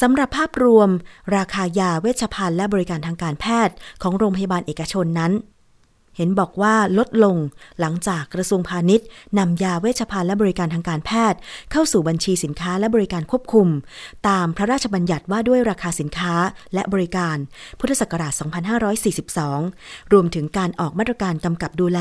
[0.00, 0.88] สำหรับภาพรวม
[1.36, 5.32] ราคายาเวชภัณฑ์และบริการทางการแพทย์ของโรงพยาบาลเอกชนนั้น
[6.16, 7.36] เห็นบอกว่าลดลง
[7.80, 9.06] หลังจากกระทรวงพาณิชย์
[9.38, 11.38] นำยาเวชภัณฑ์และบริการทางการแพทย์
[11.72, 13.68] เข้าสู่บัญชีสินค้าและบริการควบคุม
[14.28, 16.34] ตามพระราชบัญญัติว่าด้วยราคาสินค้า
[16.74, 17.36] และบริการ
[17.78, 18.32] พุทธศักราช
[19.42, 22.00] 2542 รวมถึงการออกมาตรการกำกับดูแล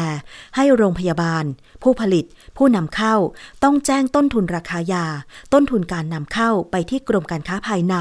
[0.56, 1.44] ให้โรงพยาบาล
[1.84, 2.26] ผู้ผลิต
[2.58, 3.16] ผู้นำเข้า
[3.64, 5.06] ต้องแจ้งต้นทุนราคายา
[5.54, 7.96] ต้นทุนการนำเข้าไปที่กรมการค้าภายใน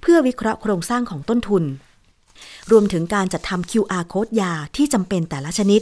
[0.00, 1.64] เพื่อวิเคราะห์โครงสร้างของต้นทุน
[2.70, 5.80] รวมถึงการจัดทำ QR โค้ดยาที่จำเป็นแต่ละชนิด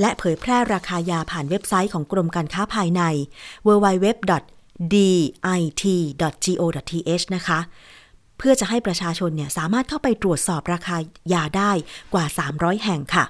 [0.00, 3.02] และเผยแพร่ราคายาผ่านเว็บไซต์ของกรมการค้าภายใน
[3.66, 4.34] www.dit.go.th
[7.36, 7.58] นะคะ
[8.38, 10.96] เพื่อจะให้ประชาชนเนี่ยสามารถเข้าไปตรวจสอบราคา
[11.32, 11.72] ยาได้
[12.14, 13.24] กว่า 300 แห่งค่ะ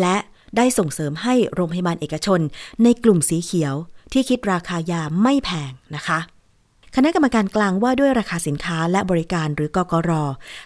[0.00, 0.16] และ
[0.56, 2.40] ได้ส่งเสริมให้โรงพยาบาลเอกชน
[2.82, 3.74] ในกลุ่มสีเขียว
[4.12, 6.18] ที่คิดราคายาไม่แพงนะคะ
[6.96, 10.10] คณะกรรมการกลางว่าด้วยราคาสินค้าและบริการหรือกกร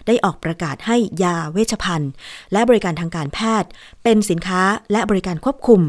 [0.07, 2.11] ได้ออกประกาศให้ยาเวชภัณฑ์
[2.53, 3.71] และบริการทางการแพทย์
[4.03, 5.83] เป็นสินค้าและบริการควบคุม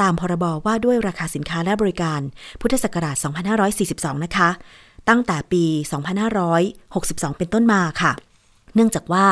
[0.00, 2.20] ตามพรบว่าด้วยราคาสินค้าและบริการ
[2.60, 3.16] พุทธศักราช
[3.70, 4.48] 2542 นะคะ
[5.08, 5.64] ตั้งแต่ปี
[6.32, 8.12] 2562 เป็นต้นมาค่ะ
[8.74, 9.26] เนื่องจากว่า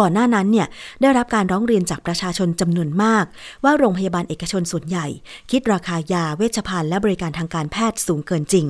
[0.00, 0.66] ก่อนหน้านั้นเนี่ย
[1.00, 3.24] ได้รับการร้องเรียนจากประชาชนจำนวนมาก
[3.64, 5.06] ว่าโรงพยาบาลเอกชนส่วนใหญ่
[5.50, 8.66] คิดราคายาเวชภัณฑ์และบริการทางการแพทย์สูงเกินจริง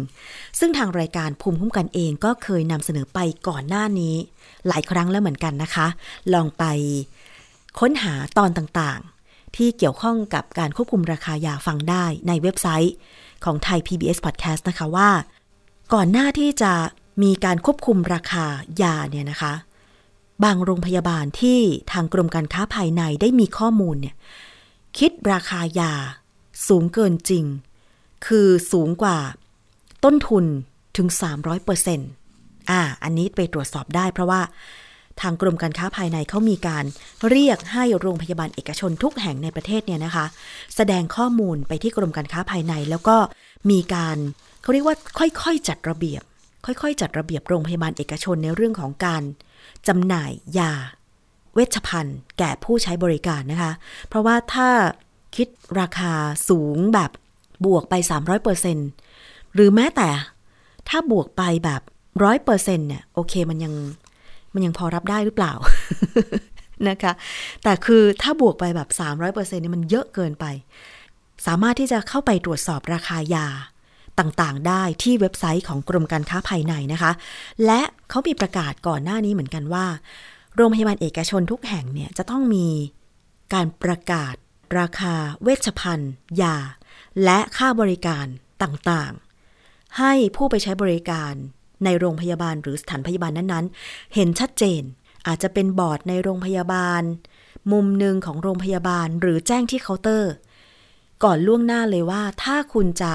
[0.58, 4.14] ซึ่งทางรายการภูมิคุ้มกันเองก็เคยนำเสนอไปก่อนหน้านี้
[4.68, 5.86] หลายครั้งแล้วเหมือนกันนะคะ
[6.34, 6.64] ลองไป
[7.80, 12.94] ค้นหาตอนต่างๆ ที่เกี่ยวข้องกับการควบคุมราคายาฟังได้ในเว็บไซต์
[13.44, 15.10] ของไทย PBS Podcast นะคะว่า
[15.94, 16.72] ก่อนหน้าที่จะ
[17.22, 18.44] มีการควบคุมราคา
[18.82, 19.52] ยาเนี่ยนะคะ
[20.44, 21.60] บางโรงพยาบาลที่
[21.92, 24.14] ทางกรมการค้าภายในได้มีข้อมูลเนี่ย
[24.98, 25.92] คิดราคายา
[26.68, 27.44] สูงเกินจริง
[28.26, 29.18] คือสูงกว่า
[30.04, 30.44] ต้นทุน
[30.96, 32.10] ถึง 300เปอร์เซ็นต์
[32.70, 34.40] อ่า อันนี้ไปตรวจสอบได้เพราะว่า
[35.20, 36.84] ทางกรมการค้าภายในเขามีการ
[37.28, 40.26] เรียกให้โรงพยาบาลเอกชนทุกแห่งในประเทศเนี่ยนะคะ
[40.76, 43.16] แสดงข้อมูลไปที่กรมการค้าภายใน แล้วก็
[43.70, 44.16] มีการ
[44.62, 46.22] เขาเรียกว่าค่อยๆจัดระเบียบ
[46.66, 49.22] ค่อยๆ จัดระเบียบโรงพยาบาลเอกชนในเรื่องของการ
[49.88, 50.72] จำหน่ายยา
[51.54, 53.72] เวชภัณฑ์ แก่ผู้ใช้บริการนะคะ
[54.08, 54.68] เพราะว่าถ้า
[55.36, 55.48] คิด
[55.80, 56.12] ราคา
[56.48, 57.10] สูงแบบ
[57.66, 57.94] บวกไป
[58.74, 60.08] 300%หรือแม้แต่
[60.88, 61.82] ถ้าบวกไปแบบ
[62.26, 63.74] 100%เนี่ยโอเคมันยัง
[64.54, 65.52] มันยังพอรับได้หรือเปล่า
[66.88, 67.12] นะคะ
[67.62, 68.88] แต่คือถ้าบวกไปแบบ
[69.20, 70.44] 300%เนี่ยมันเยอะเกินไป
[71.46, 73.46] สามารถที่จะเข้าไปตรวจสอบราคายา
[74.18, 77.12] ต่างๆ ได้ที่เว็บไซต์ของกรมการค้าภายในนะคะ
[77.66, 79.86] และเขามีประกาศก่อนหน้านี้เหมือนกันว่า
[80.56, 82.68] โรงพยาบาลเอกชนทุกแห่งเนี่ยจะต้องมี
[83.54, 84.34] การประกาศ
[84.78, 86.56] ราคาเวชภัณฑ์ ยา
[87.24, 88.26] และค่าบริการ
[88.62, 91.32] ต่างๆ ให้ผู้ไปใช้บริการ
[91.84, 94.82] ในโรงพยาบาลหรือสถานพยาบาลนั้นๆ เห็นชัดเจน
[95.26, 97.02] อาจจะเป็นบอร์ดในโรงพยาบาล
[97.72, 100.32] มุมหนึ่งของโรงพยาบาลหรือแจ้งที่เคาน์เตอร์
[101.24, 103.12] ก่อนล่วงหน้าเลยว่า ถ้าคุณจะ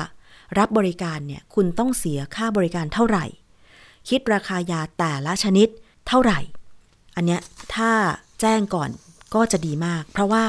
[0.58, 3.26] รับบริการเนี่ยคุณต้องเสียค่าบริการเท่าไหร่
[4.10, 5.68] คิดราคายาแต่ละชนิด
[6.08, 6.40] เท่าไหร่
[7.16, 7.42] อันเนี้ย
[7.76, 7.92] ถ้า
[8.42, 8.90] แจ้งก่อน
[9.36, 10.46] ก็จะดีมาก เพราะว่า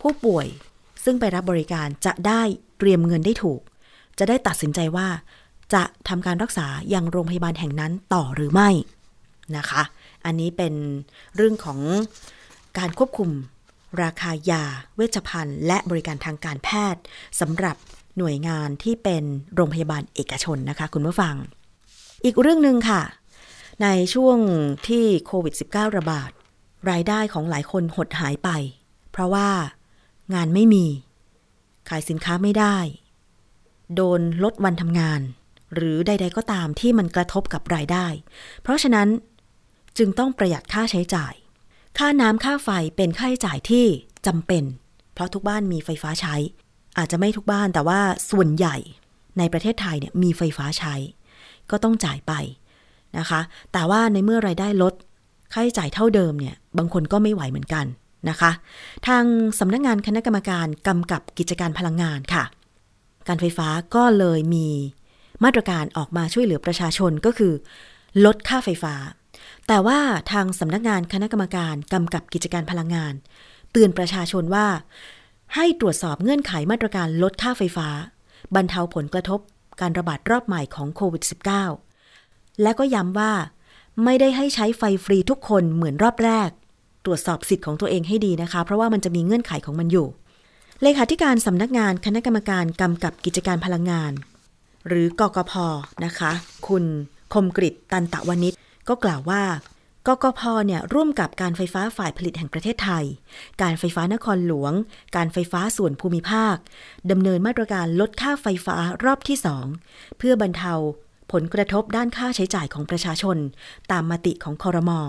[0.00, 0.46] ผู้ป่วย
[1.04, 2.42] ซึ่งไปรับบริการจะได้
[2.78, 3.60] เตรียมเงินได้ถูก
[4.18, 5.08] จะได้ตัดสินใจว่า
[5.74, 8.70] จะทำการรักษาอยังโรงพยาบาลแห่งนั้นต่อหรือไม่
[9.56, 9.82] นะคะ
[10.24, 10.74] อันนี้เป็น
[11.36, 11.78] เรื่องของ
[12.78, 13.30] การควบคุม
[14.02, 14.62] ราคายา
[14.96, 17.02] เวชภัณฑ์ และบริการทางการแพทย์
[17.40, 17.76] สำหรับ
[18.20, 21.34] หน่วยงานที่เป็นโรงพยาบาลเอกชนนะคะ คุณผู้ฟัง
[22.24, 23.02] อีกเรื่องหนึ่งค่ะ
[23.82, 24.38] ในช่วง
[24.88, 26.30] ที่โควิด -19 ระบาด
[26.90, 28.50] รายได้ของหลายคนหดหายไป
[29.10, 29.48] เพราะว่า
[30.34, 30.86] งานไม่มี
[31.88, 32.76] ขายสินค้าไม่ได้
[33.94, 35.20] โดนลดวันทำงาน
[35.74, 38.06] หรือใด ๆ ก็ตามที่มันกระทบกับรายได้
[38.62, 39.08] เพราะฉะนั้น
[39.98, 41.34] จึงต้องประหยัดค่าใช้จ่าย
[41.98, 43.86] ค่าน้ำค่าไฟเป็นค่าใช้จ่ายที่
[44.26, 44.64] จำเป็น
[45.14, 46.34] เพราะทุกบ้านมีไฟฟ้าใช้
[46.98, 48.00] อาจจะไม่ทุกบ้านแต่ว่า
[48.30, 48.76] ส่วนใหญ่
[49.38, 50.94] ในประเทศไทยเนี่ยมีไฟฟ้าใช้
[51.70, 52.32] ก็ต้องจ่ายไป
[53.18, 53.40] นะคะ
[53.72, 54.94] แต่ว่าในเมื่อไรายได้ลด
[55.52, 57.86] ค่าใช้จ่ายเท่าเดิมเนี่ยบางคนก็ไม่ไหวเหมือนกัน
[58.30, 58.50] นะคะ
[59.06, 59.24] ทาง
[59.58, 62.44] สำนักงงานคณะกรรมการกำกับกิจการพลังงานค่ะ
[63.28, 64.68] การไฟฟ้าก็เลยมี
[65.44, 67.52] มาตรการออกมาช่วยเหลือประชาชนก็คือ
[68.24, 68.94] ลดค่าไฟฟ้า
[69.68, 69.98] แต่ว่า
[70.32, 73.14] ทางสำนักงานคณะกรรมการกำกับกิจการพลังงาน
[73.72, 74.66] เตือนประชาชนว่า
[75.54, 77.88] ให้ตรวจสอบเงื่อนไขมาตรการลดค่าไฟฟ้า
[78.54, 79.40] บรรเทาผลกระทบ
[79.80, 81.22] การระบาดรอบใหม่ของโควิด
[81.92, 83.32] -19 และก็ย้ำว่า
[84.04, 86.50] ไม่ได้ให้ใช้ไฟฟรีทุกคนเหมือนรอบแรก
[87.04, 90.06] ตรวจสอบสิทธิ์ของตัวเองให้ดีนะคะ เพราะว่ามันจะมีเงื่อนไขของมันอยู่
[90.82, 94.12] เลขาธิการสำนักงานคณะกรรมการกำกับกิจการพลังงาน
[94.88, 95.52] หรือกกพ
[96.04, 96.30] นะคะ
[96.68, 96.84] คุณ
[97.32, 98.54] คมกริตตันตะวนิช
[98.88, 99.42] ก็กล่าวว่า
[100.06, 103.04] กกพเนี่ยร่วมกับการไฟฟ้าฝ่ายผลิตแห่งประเทศไทย
[103.62, 104.72] การไฟฟ้านครหลวง
[105.16, 106.56] การไฟฟ้าส่วนภูมิภาค
[107.10, 109.38] ดำเนินมาตรการลดค่าไฟฟ้ารอบที่
[109.78, 110.72] 2เพื่อบรรเทา
[111.32, 113.36] ผลกระทบด้านค่าใช้จ่ายของประชาชน
[113.90, 115.00] ตามมติของคอรมอ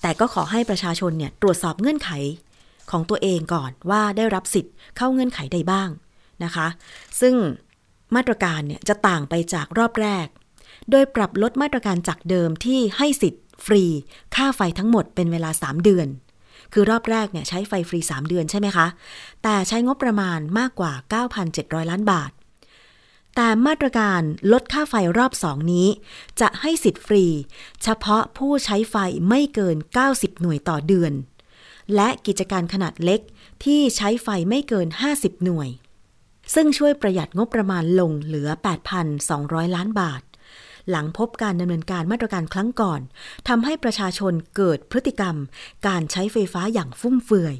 [0.00, 2.10] แต่ก็ขอให้ประชาชนเนี่ยตรวจสอบเงื่อนไข
[2.90, 5.88] ของตัวเองก่อนว่าได้รับสิทธิ์เข้าเงื่อนไขใดบ้าง
[6.44, 6.66] นะคะ
[7.20, 7.34] ซึ่ง
[8.16, 10.26] มาตรการเนี่ยจะต่างไปจากรอบแรก
[10.90, 13.84] โดยปรับลดมาตรการจากเดิมที่ให้สิทธิ์ ฟรี
[14.34, 16.08] ค่าไฟทั้งหมดเป็นเวลา 3 เดือน
[16.72, 18.86] คือรอบแรกเนี่ยใช้ไฟฟรี 3 เดือนใช่ไหมคะ
[19.42, 20.92] แต่ใช้งบประมาณมากกว่า
[21.42, 22.30] 9,700 ล้านบาท
[23.36, 24.20] แต่มาตรการ
[24.52, 25.88] ลดค่าไฟรอบ2นี้
[26.40, 27.24] จะให้สิทธิ์ฟรี
[27.82, 28.96] เฉพาะผู้ใช้ไฟ
[29.28, 29.76] ไม่เกิน
[30.08, 31.12] 90 หน่วยต่อเดือน
[31.94, 33.20] และกิจการขนาดเล็ก
[33.64, 35.68] ที่ใช้ไฟไม่เกิน 50 หน่วย
[36.54, 38.48] ซึ่งช่วยประหยัดงบประมาณลงเหลือ
[39.12, 40.22] 8,200 ล้านบาท
[40.90, 43.00] หลังพบการดำเนินการมาตรการครั้งก่อน
[43.48, 45.36] ทำให้ประชาชนเกิดพฤติกรรม
[45.86, 47.56] การใช้ไฟฟ้าอย่างฟุ่มเฟือย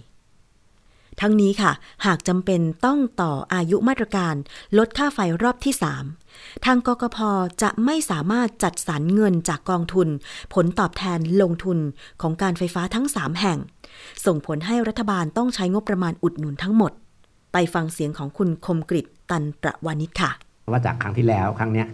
[1.21, 1.73] ทั้งนี้ค่ะ
[2.07, 4.35] หากจำเป็นต้องต่ออายุมาตรการ
[4.79, 5.75] ลดค่าไฟรอบที่
[6.19, 7.19] 3 ทางกกพ
[7.63, 10.09] จะไม่สามารถจัดสรรเงินจากกองทุน
[10.55, 11.79] ผลตอบแทนลงทุน
[12.23, 13.59] ของการไฟฟ้าทั้ง 3 แห่ง
[14.27, 16.93] ส่งผลให้รัฐบาลต้องใช้งบประมาณอุดหนุนทั้งหมด
[17.53, 20.31] ไปฟังเสียงของคุณคมกริตตันประวานิชค่ะ
[20.71, 21.89] ว่าจากครั้งที่แล้วครั้งเนี้ย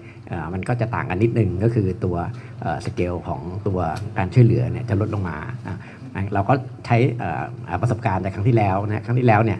[0.53, 2.17] มันก็จะต่างกันนิดนึงก็คือตัว
[2.85, 3.79] สเกลของตัว
[4.19, 5.37] การช่วยเหลือเนี่ยจะลดลงมา
[6.35, 6.55] เราก็
[6.87, 6.97] ใช้
[7.83, 9.59] ประสบการณ์จากครั้งที่แล้วนะครั้งที่แล้วเนี่ย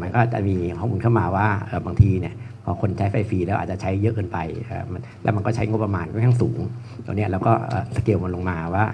[0.00, 1.46] มันก็จะมีข้อมูลเข้ามาว่า
[1.86, 6.58] บางทีเนี่ยพอคนใช้ไฟฟรีแล้วอาจจะใช้เยอะเกินไปเอ่อมันแล้วมันก็ใช้งบประมาณค่อนข้างสูง
[7.04, 7.52] ตัวนี้เราก็
[7.96, 8.84] สเกลมันลงมาว่า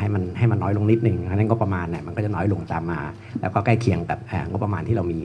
[0.00, 3.00] ให้มันให้มันน้อยลงนิดนึงเพราะนั้นงบประมาณเนี่ยมันก็จะน้อยลงตามมา
[3.40, 4.18] แล้วก็ใกล้เคียงกับ
[4.50, 5.18] งบประมาณที่เรามี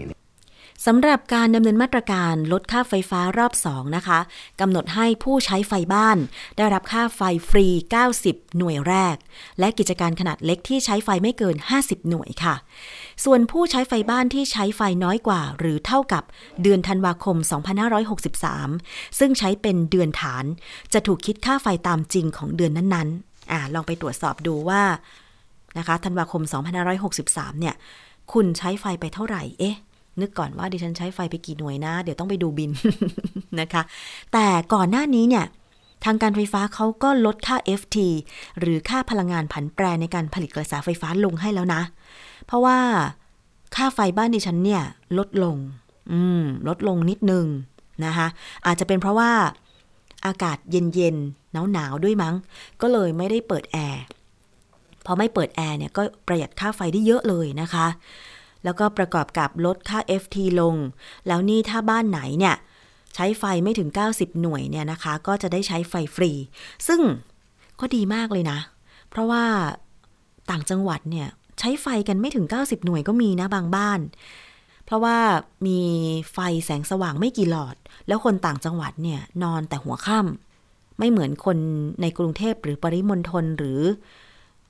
[0.85, 4.19] สำหรับการดำเนินมาตรการลดค่าไฟฟ้ารอบ2นะคะ
[4.61, 6.17] กำหนดให้ผู้ใช้ไฟบ้าน
[6.57, 7.67] ได้รับค่าไฟฟรี
[8.13, 9.15] 90 หน่วยแรก
[9.59, 12.55] และกิจการขนาดเล็กที่ใช้ไฟไม่เกิน 50 หน่วยค่ะ
[13.25, 16.23] ส่วนผู้ใช้ไฟบ้านที่ใช้ไฟน้อยกว่า หรือเท่ากับ
[16.61, 17.37] เดือนธันวาคม
[18.27, 20.45] 2563 ซึ่งใช้เป็นเดือนฐาน
[20.93, 24.83] จะถูกคิดค่าไฟตามจริงของเดือนนั้นๆอ่าลองไปตรวจสอบดูว่า
[25.77, 26.41] นะคะธันวาคม
[27.01, 27.75] 2563 เนี่ย
[28.33, 29.77] คุณใช้ไฟไปเท่าไหร่ เอ๊ะ
[30.21, 32.71] นึกก่อนว่าดิฉันใช้ไฟไปกี่หน่วยนะ เดี๋ยวต้องไปดูบิน
[33.59, 33.81] นะคะ
[34.33, 35.45] แต่ก่อนหน้านี้เนี่ย
[36.05, 37.97] ทางการไฟฟ้าเขาก็ลดค่า FT
[38.59, 41.81] หรือค่าพลังงานผันแปรในการผลิตกระแสไฟฟ้าลงให้แล้วนะ
[42.45, 42.77] เพราะว่า
[43.75, 44.83] ค่าไฟบ้านดิฉันเนี่ย
[45.17, 45.57] ลดลง
[46.11, 47.45] อืม ลดลงนิดนึง
[48.05, 48.27] นะคะ
[48.65, 49.31] อาจจะเป็นเพราะว่า
[50.25, 52.35] อากาศเย็นๆ หนาวๆ ด้วยมั้ง
[52.81, 54.01] ก็เลยไม่ได้เปิดแอร์
[55.05, 57.87] พอไม่เปิดแอร์เนี่ยก็ประหยัดค่าไฟได้เยอะเลยนะคะ
[58.63, 60.75] แล้วก็ประกอบกับลดค่า FT ลง
[61.27, 62.55] แล้วนี่ถ้าบ้านไหนเนี่ย
[63.15, 66.31] ใช้ไฟไม่ถึง 90 หน่วยเนี่ยนะคะ ก็จะได้ใช้ไฟฟรี
[66.87, 67.01] ซึ่ง
[67.79, 68.59] ก็ดีมากเลยนะ
[69.09, 69.43] เพราะว่า
[70.49, 71.27] ต่างจังหวัดเนี่ย
[71.59, 73.99] ใช้ไฟกันไม่ถึง 90 หน่วยก็มีนะบางบ้าน
[74.85, 75.17] เพราะว่า
[75.67, 75.79] มี
[76.33, 77.75] ไฟแสงสว่างไม่กี่หลอด
[78.07, 81.57] แล้วคนต่างจังหวัดเนี่ยนอนแต่หัวค่ำไม่เหมือนคน
[82.01, 83.81] ในกรุงเทพหรือปริมณฑลหรือ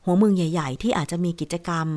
[0.04, 1.88] หัวเมืองใหญ่ ๆ ที่อาจจะมีกิจกรรม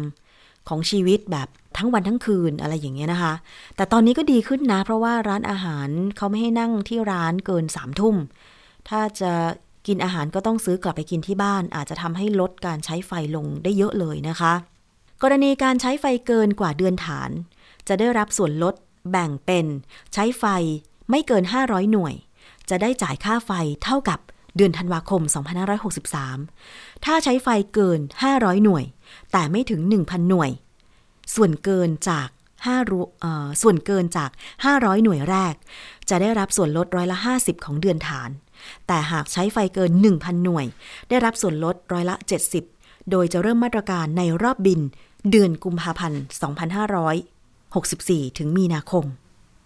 [0.68, 3.35] ของชีวิตแบบทั้งวันทั้งคืนอะไรอย่างเงี้ยนะคะ
[3.77, 8.16] แต่ตอนนี้ก็ดีขึ้นนะ เพราะว่าร้านอาหารเขาไม่ให้นั่งที่ร้านเกินสามทุ่ม
[8.88, 9.33] ถ้าจะ
[9.87, 14.53] กินอาหารก็ต้องซื้อกลับไปกินที่บ้าน อาจจะทำให้ลดการใช้ไฟลงได้เยอะเลยนะคะ
[15.23, 17.31] กรณีการใช้ไฟเกินกว่าเดือนฐาน
[17.88, 18.75] จะได้รับส่วนลด
[19.11, 19.66] แบ่งเป็น
[20.14, 20.44] ใช้ไฟ
[21.11, 22.14] ไม่เกิน 500 หน่วย
[22.70, 23.53] จะได้จ่ายค่าไฟ
[23.85, 24.20] เท่ากับ
[24.57, 25.23] เดือนธันวาคม
[26.09, 28.01] 2563 ถ้าใช้ไฟเกิน
[28.33, 28.85] 500 หน่วย
[29.33, 30.51] แต่ไม่ถึง 1,000 หน่วย
[31.35, 32.29] ส่วนเกินจาก
[32.94, 34.31] 5ส่วนเกินจาก
[34.66, 35.55] 500 หน่วยแรก
[36.09, 38.31] จะได้รับส่วนลดร้อยละ 50 ของเดือนฐาน
[38.87, 40.66] แต่หากใช้ไฟเกิน 1,000 หน่วย
[41.09, 42.16] ได้รับส่วนลดร้อยละ
[42.62, 44.81] 70 โดยจะเริ่มมาตรการในรอบบิน
[45.31, 46.23] เดือนกุมภาพันธ์
[47.51, 49.05] 2564 ถึงมีนาคม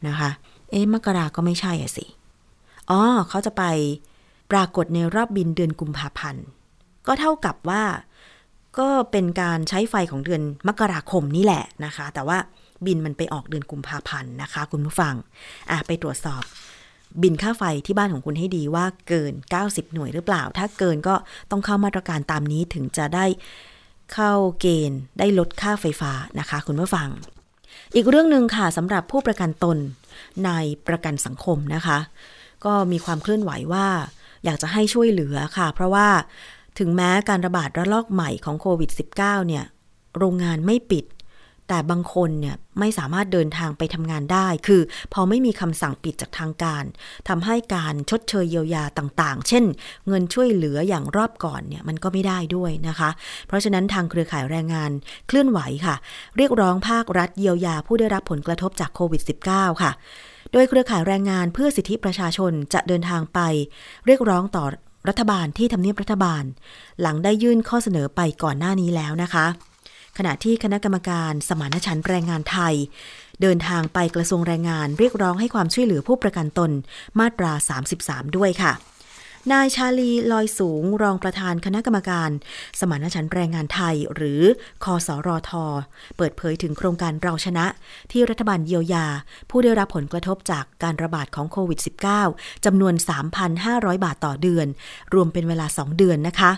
[0.06, 0.30] นะคะ
[0.70, 2.04] เอ๊ะมกราก็ไม่ใช่อะสิ
[2.90, 3.64] อ๋อ เขาจะไป
[4.50, 6.44] ปรากฏในรอบบินเดือนกุมภาพันธ์
[7.06, 7.84] ก็เท่ากับว่า
[8.78, 12.38] ก็เป็นการใช้ไฟของเดือนมกราคมนี่แหละนะคะ แต่ว่า
[12.86, 15.14] บินมันไปออกเดือนกุมภาพันธ์นะคะ คุณผู้ฟัง
[15.70, 16.42] อะไปตรวจสอบ
[17.22, 19.32] บินค่าไฟที่บ้านของคุณให้ดีว่าเกิน
[19.64, 21.14] 90 หน่วยหรือเปล่า ถ้าเกินก็
[21.50, 23.26] ต้องเข้ามาตรการตามนี้ถึงจะได้
[24.14, 27.08] เข้าเกณฑ์ได้ลดค่าไฟฟ้านะคะ คุณผู้ฟัง
[27.94, 29.78] อีกเรื่องหนึ่งค่ะสำหรับผู้ประกันตน
[30.44, 30.50] ใน
[30.86, 31.98] ประกันสังคมนะคะ
[32.64, 33.86] ก็มีความเคลื่อนไหวว่า
[34.44, 36.08] อยากจะให้ช่วยเหลือค่ะ เพราะว่า
[36.78, 39.64] ถึงแม้การระบาดระลอกใหม่ของโควิด -19 เนี่ย
[40.18, 41.04] โรงงานไม่ปิด
[41.68, 44.82] แต่บางคนเนี่ยไม่สามารถเดินทางไปทำงานได้ คือ
[45.12, 46.84] พอไม่มีคำสั่งปิดจากทางการ
[47.28, 49.64] ทำให้การชดเชยเยียวยาต่างๆ เช่น
[50.08, 53.10] เงินช่วยเหลืออย่างรอบก่อนเนี่ยมันก็ไม่ได้ด้วยนะคะ
[53.46, 54.90] เพราะฉะนั้นทางเครือข่ายแรงงาน
[55.28, 55.96] เคลื่อนไหวค่ะ
[56.36, 59.92] เรียกร้องภาครัฐเยียวยาผู้ได้รับผลกระทบจากโควิด -19 ค่ะ
[60.52, 63.40] โดยเครือข่ายแรงงานเพื่อสิทธิประชาชนจะเดินทางไป
[64.06, 64.64] เรียกร้องต่อ
[65.08, 66.44] รัฐบาลที่ทำเนียบรัฐบาล
[67.00, 69.46] หลังได้ยื่นข้อเสนอไปก่อนหน้านี้แล้วนะคะ
[70.18, 72.74] ขณะที่คณะกรรมการสมานฉันท์แรงงานไทย
[73.42, 76.70] เดินทางไปกระทรวงแรงงานเรียกร้องให้ความช่วยเหลือผู้ประกันตน
[77.18, 77.52] มาตรา
[77.94, 78.72] 33 ด้วยค่ะ
[79.52, 82.30] นายชาลีลอยสูงรองประธานคณะกรรมการ
[82.80, 84.42] สมานฉันท์แรงงานไทย หรือ
[84.84, 85.64] คอสรอทอ
[86.16, 87.66] เปิดเผยถึงโครงการเราชนะ
[88.12, 89.06] ที่รัฐบาลเยียวยา
[89.50, 91.80] ผู้ได้รับผลกระทบจากการระบาดของโควิด
[92.22, 92.94] -19 จำนวน
[93.50, 94.66] 3,500 บาทต่อเดือน
[95.14, 96.50] รวมเป็นเวลา 2 เดือนนะคะ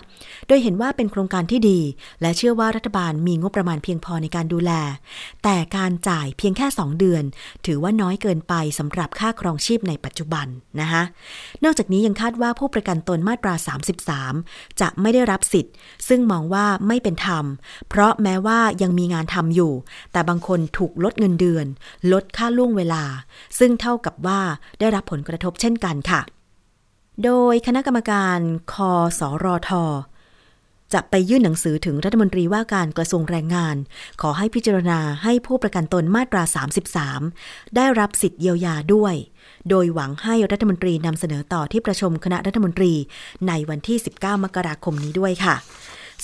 [0.47, 1.79] โดยเห็นว่าเป็นโครงการที่ดี
[2.21, 4.71] และเชื่อว่ารัฐบาลมีงบประมาณเพียงพอในการดูแล
[5.43, 7.23] แต่การจ่ายเพียงแค่ 2 เดือน
[7.65, 10.47] ถือว่าน้อยเกินไปสำหรับค่าครองชีพในปัจจุบัน
[10.79, 11.03] นะคะ
[11.63, 13.53] นอกจากนี้ยังคาดว่าผู้ประกันตนมาตรา
[14.17, 15.73] 33 จะไม่ได้รับสิทธิ์
[16.07, 17.45] ซึ่งมองว่าไม่เป็นธรรม
[17.89, 19.73] เพราะแม้ว่ายังมีงานทำอยู่
[20.11, 21.65] แต่บางคนถูกลดเงินเดือน
[22.11, 23.03] ลดค่าล่วงเวลา
[23.59, 24.39] ซึ่งเท่ากับว่า
[24.79, 26.21] ได้รับผลกระทบเช่นกันค่ะ
[27.23, 28.39] โดยคณะกรรมการ
[28.73, 29.83] คอสอรอทอ
[30.93, 33.75] จะไปยื่นหนังสือถึงรัฐมนตรีว่าการกระทรวงแรงงาน
[34.21, 36.43] ขอให้พิจารณาให้ผู้ประกันตนมาตรา
[37.09, 39.13] 33 ได้รับสิทธิเยียวยาด้วย
[39.69, 42.93] โดยหวังให้รัฐมนตรีนำเสนอต่อที่ประชุมคณะรัฐมนตรี
[43.47, 45.55] ในวันที่ 19 มกราคมนี้ด้วยค่ะ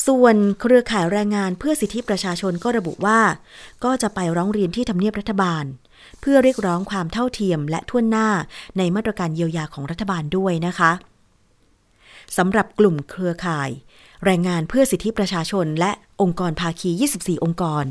[0.08, 3.19] ส่วนเครือข่ายแรงงานเพื่อสิทธิประชาชนก็ระบุว่า
[3.84, 5.65] ก็จะไปร้องเรียนที่ทำเนียบรัฐบาล
[6.21, 8.30] เพื่อเรียกร้องความเท่าเทียมและท่วนหน้า
[8.78, 10.91] ในมาตรการเยียวยาของรัฐบาลด้วยนะคะ
[12.38, 13.69] สำหรับกลุ่มเครือข่าย
[14.25, 17.86] แรงงานเพื่อสิทธิประชาชนและองค์กรภาคี 24 องค์กร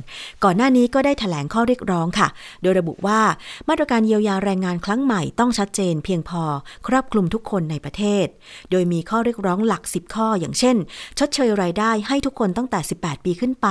[0.44, 2.28] ก่อนหน้านี้ก็ได้ถแถลงข้อเรียกร้องค่ะ
[2.62, 3.20] โดยระบุว่า
[3.68, 6.42] มาตรการเยียวยาแรงงานครั้งใหม่ต้องชัดเจนเพียงพอ
[6.88, 8.26] ครอบคลุมทุกคนในประเทศ
[8.70, 10.76] โดยมีข้อเรียกร้องหลัก 10 ข้อ อย่างเช่น
[11.18, 13.68] ชดเชยรายได้ให้ทุกคนตั้งแต่ 18 ปีขึ้นไป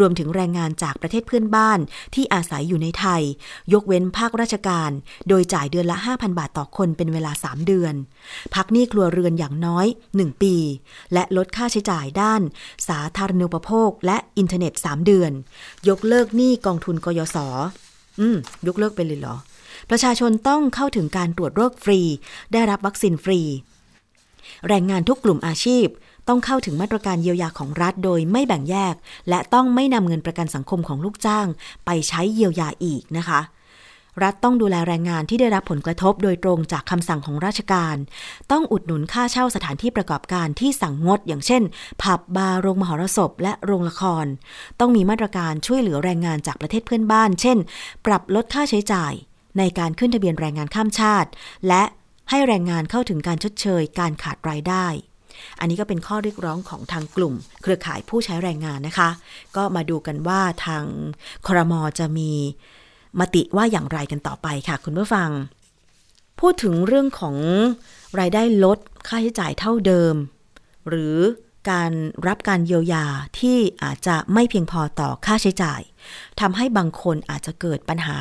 [0.00, 1.78] รวมถึงแรงงานจากประเทศเพื่อนบ้าน
[2.14, 3.22] ที่อาศัยอยู่ในไทย
[3.72, 4.90] ยกเว้นภาคราชการ
[5.28, 7.94] โดยจ่ายเดือนละ 5,000 บาทต่อคนเป็นเวลา 3 เดือน
[8.54, 10.54] พักหนี้ครัวเรือนอย่างน้อย 1 ปี
[11.12, 12.42] และลดค่าใช้จ่ายด้าน
[12.88, 15.32] สาธารณูปโภคและอินเทอร์เน็ต 3 เดือน
[15.88, 17.36] ยกเลิกหนี้กองทุนกยศ
[18.20, 18.36] อืม
[18.66, 19.36] ยกเลิกไปเลยเหรอ
[19.90, 22.00] ประชาชนต้องเข้าถึงการตรวจโรคฟรี
[22.52, 23.40] ได้รับวัคซีนฟรี
[24.68, 25.86] แรงงานทุกกลุ่มอาชีพ
[26.28, 28.94] ต้องเข้าถึงมาตรการเยียวยาของรัฐโดยไม่แบ่งแยก
[29.28, 31.46] และต้องไม่นำเงินประกันสังคมของลูกจ้าง
[31.86, 33.40] ไปใช้เยียวยาอีกนะคะ
[34.24, 37.96] รัฐต้องดูแลแรงงานที่ได้รับผลกระทบโดยตรงจากคำสั่งของราชการ
[38.52, 41.62] ต้องอุดหนุนค่าเช่าสถานที่ประกอบการที่สั่งงด อย่างเช่น
[42.02, 44.26] ผับบาร์โรงมหรสพ และโรงละคร
[44.80, 47.58] ต้องมีมาตรการช่วยเหลือแรงงานจากประเทศเพื่อนบ้าน เช่น
[48.06, 49.12] ปรับลดค่าใช้จ่าย
[49.58, 51.30] ในการขึ้นทะเบียนแรงงานข้ามชาติ
[51.68, 51.82] และ
[52.30, 54.86] ให้แรงงานเข้าถึงการชดเชย การขาดรายได้
[55.60, 59.10] อันนี้ก็เป็นข้อเรียกร้องของทางกลุ่ม เครือข่ายผู้ใช้แรงงานนะคะ
[59.56, 60.84] ก็มาดูกันว่าทาง
[61.46, 62.32] ครมจะมี
[63.18, 65.30] มติว่าอย่างไรกันต่อไปค่ะ คุณผู้ฟัง
[66.40, 67.36] พูดถึงเรื่องของ
[68.20, 70.14] รายได้ลดค่าใช้จ่ายเท่าเดิม
[70.88, 71.16] หรือ
[71.70, 71.92] การ
[72.26, 73.04] รับการเยียวยา
[73.38, 75.80] ที่อาจจะไม่เพียงพอต่อค่าใช้จ่าย
[76.40, 78.18] ทำให้บางคนอาจจะเกิดปัญหา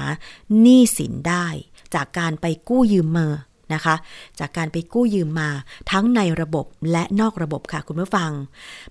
[0.62, 1.47] หนี้สินได้
[1.95, 3.28] จากการไปกู้ยืมมา
[3.73, 3.95] นะคะ
[4.39, 5.49] จากการไปกู้ยืมมา
[5.91, 8.32] ทั้งในระบบและนอกระบบค่ะคุณผู้ฟัง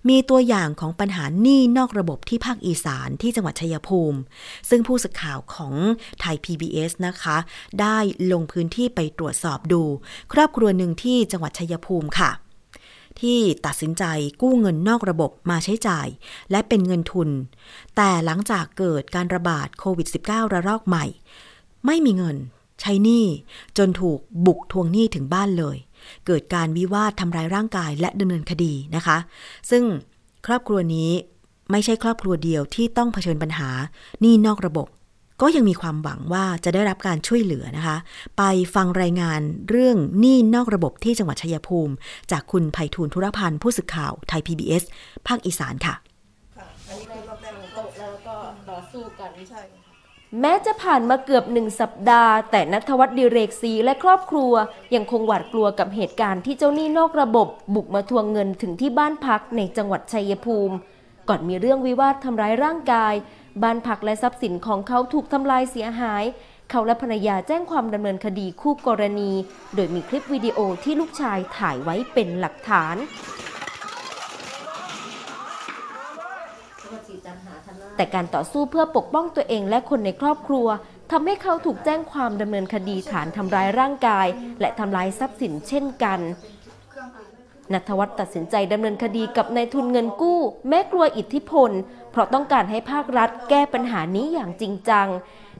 [0.08, 4.18] มีตัวอย่างของปัญหาหนี้นอกระบบที่ภาคอีสานที่จังหวัดชัยภูมิ
[4.68, 5.74] ซึ่งผู้สื่อข่าวของ
[6.20, 7.36] ไทย PBS นะคะ
[7.80, 7.98] ได้
[8.32, 9.82] ลงพื้นที่ไปตรวจสอบดู
[10.32, 12.32] ครอบครัวหนึ่งที่จังหวัดชัยภูมิค่ะ
[13.20, 14.04] ที่ตัดสินใจ
[14.42, 16.06] กู้เงินนอกระบบมาใช้จ่าย
[16.50, 17.28] และเป็นเงินทุน
[17.96, 21.04] แต่หลังจากเกิดการระบาดโควิด -19 ระลอกใหม่
[21.86, 22.36] ไม่มีเงิน
[22.80, 23.24] ใช้หนี้
[23.78, 25.76] จนถูกบุกทวงหนี้ถึงบ้านเลย
[26.26, 29.16] เกิดการวิวาททำร้ายร่างกายและดำเนินคดีนะคะ
[29.70, 29.84] ซึ่ง
[30.46, 31.10] ครอบครัวนี้
[31.70, 33.70] ไม่ใช่ครอบครัวเดียวที่ต้องเผชิญปัญหา
[34.20, 34.86] หนี้นอกระบบ
[35.42, 37.96] ก็ยังมีความหวังว่าจะได้รับการช่วยเหลือนะคะ
[38.38, 38.42] ไป
[38.74, 41.94] ฟังรายงานเรื่องหนี้นอกระบบที่จังหวัดชัยภูมิ
[42.30, 44.82] จากคุณไผ่ทูลธุรพันธ์ผู้สื่อข่าวไทย PBS
[45.26, 45.94] ภาคอีสานค่ะ
[46.88, 48.36] อันนี้คือรอบแรกของโต๊ะแล้วก็
[48.70, 49.60] ต่อสู้กันใช่
[50.40, 54.52] แม้จะผ่านมาเกือบหนึ่งสัปดาห์ แต่นัทวัฒน์ดิเรกศรีและครอบครัว
[54.94, 60.74] ยังคงหวาดกลัวกับเหตุการณ์ที่เจ้าหนี้นอกระบบ บุกมาทวงเงินถึงที่บ้านพักในจังหวัดชัยภูมิ
[61.28, 63.14] ก่อนมีเรื่องวิวาททำร้ายร่างกาย
[63.62, 66.24] บ้านพักและทรัพย์สินของเขาถูกทำลายเสียหาย
[66.70, 69.30] เขาและภรรยาแจ้งความดำเนินคดีคู่กรณี
[69.74, 72.96] โดยมีคลิปวิดีโอที่ลูกชายถ่ายไว้เป็นหลักฐาน
[77.96, 80.66] แต่การต่อสู้เพื่อปกป้องตัวเองและคนในครอบครัว
[81.12, 84.26] ทำให้เขาถูกแจ้งความดำเนินคดีฐานทำร้ายร่างกาย
[84.60, 86.20] และทำลายทรัพย์สินเช่นกัน
[87.72, 91.70] นัทวัฒน์ตัดสินใจดำเนินคดีกับนายทุนเงินกู้ แม้กลัวอิทธิพล
[92.10, 95.08] เพราะต้องการให้ภาครัฐแก้ปัญหานี้อย่างจริงจัง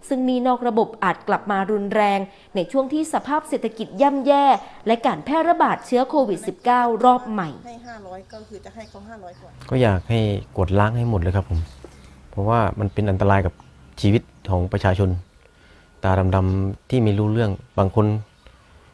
[0.08, 2.20] ซึ่งหนี้นอกระบบอาจกลับมารุนแรง
[2.54, 4.44] ในช่วงที่สภาพเศรษฐกิจย่ำแย่
[4.86, 6.40] และการแพร่ระบาดเชื้อโควิด
[6.72, 10.20] -19 รอบใหม่ให้ห้ารอยก็คือจะให้เขาห้าร้อยก่อนก็อยากให้
[10.58, 11.58] กดล้างให้หมดเลยครับผม
[12.36, 13.54] ราะว่ามันเป็นอันตรายกับ
[14.00, 15.08] ชีวิตของประชาชน
[16.02, 18.06] ตาดำๆที่ไม่รู้เรื่องบางคน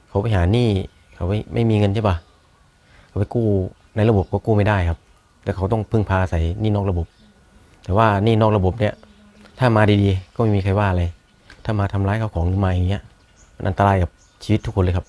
[0.09, 0.69] เขาไปหาหนี้
[1.15, 2.17] เขาไม่ไม่มีเงินใช่ปะ
[3.09, 3.47] เขาไปกู้
[3.97, 4.99] ในระบบก็กู้ไม่ได้ครับ
[5.45, 7.07] แต่เขาต้องพึ่งพาอาศัยหนี้นอกระบบ
[7.85, 8.95] แต่ว่าหนี้นอกระบบเนี่ย
[9.59, 11.09] ถ้ามาดีๆ ก็ไม่มีใครว่าเลย
[11.65, 13.03] ถ้ามาทำร้ายเขาของหรือมาอย่างเงี้ย
[13.57, 14.11] มันอันตรายกับ
[14.43, 15.07] ชีวิตทุกคนเลยครับ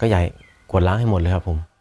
[0.00, 0.28] ก็ให้
[0.72, 1.71] กดล้างให้หมดเลยครับผม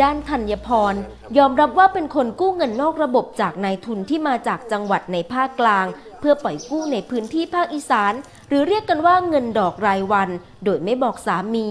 [0.00, 0.94] ด้านธัญพร
[1.38, 5.86] ยอมรับว่าเป็นคนกู้เงินนอกระบบจากนายทุนที่มาจากจังหวัดในภาคกลาง
[6.20, 8.12] เพื่อปล่อยกู้ในพื้นที่ภาคอีสาน
[8.48, 10.28] หรือเรียกกันว่าเงินดอกรายวัน
[10.64, 11.66] โดยไม่บอกสามี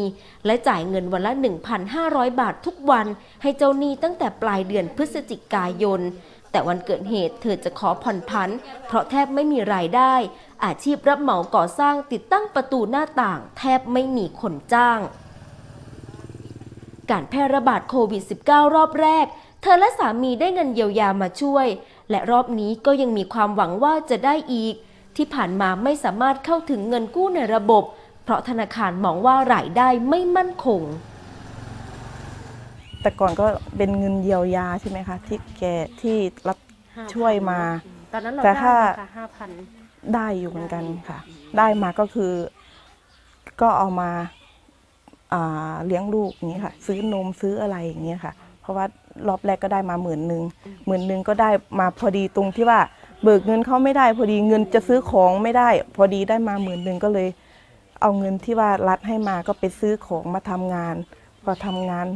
[0.46, 1.34] และจ่ายเงินวันละ
[1.86, 3.08] 1,500 บาททุกวัน
[3.42, 6.02] ให้เจ้าหนี้ตั้งแต่ปลายเดือนพฤศจิกายน
[6.52, 8.50] แต่วันเกิดเหตุเธอจะขอผ่อนผัน
[8.88, 10.14] เพราะแทบไม่มีรายได้
[10.66, 15.00] อาชีพรับเหมาก่อสร้างติดตั้งประตูหน้าต่าง แทบไม่มีคนจ้าง
[17.12, 19.26] การแพร่ระบาดโควิด -19 รอบแรก
[19.62, 21.68] เธอและสามีได้เงินเยียวยามาช่วย
[22.10, 24.74] และรอบนี้ก็ยังมีความหวังว่าจะได้อีก
[25.16, 27.84] ที่ผ่านมาไม่สามารถเข้าถึงเงินกู้ในระบบ
[28.24, 30.82] เพราะธนาคารมองว่ารายได้ไม่มั่นคง
[33.02, 33.46] แต่ก่อนก็
[33.78, 35.64] เป็นเงินเยียวยาใช่ไหมคะที่แก
[36.02, 36.58] ที่รับ
[37.14, 37.60] ช่วยมา
[38.14, 39.50] ตอนนั้นเราแต่ได้ถ้าค่ะห้าพัน
[40.14, 41.20] ได้อยู่เหมือนกันค่ะ
[41.58, 42.34] ได้มาก็คือ
[43.62, 44.41] ก็เอามาอ่า
[45.86, 48.86] เลี้ยงลูกอย่างนี้ค่ะ ซื้อนมซื้ออะไรอย่างเงี้ยค่ะ เพราะว่า
[49.28, 50.44] รอบแรกก็ได้มาหมื่นหนึ่ง
[50.86, 52.80] หมื่นหนึ่งก็ได้มาพอดีตรงที่ว่า
[53.24, 57.28] เบิกเงินเขาไม่ได้ พอดีเงินจะซื้อของไม่ได้ พอดีได้มาหมื่นหนึ่งก็เลย
[58.02, 60.96] เอาเงินที่ว่ารัฐให้มาก็ไปซื้อของมาทำงาน
[61.44, 62.08] พอทำงาน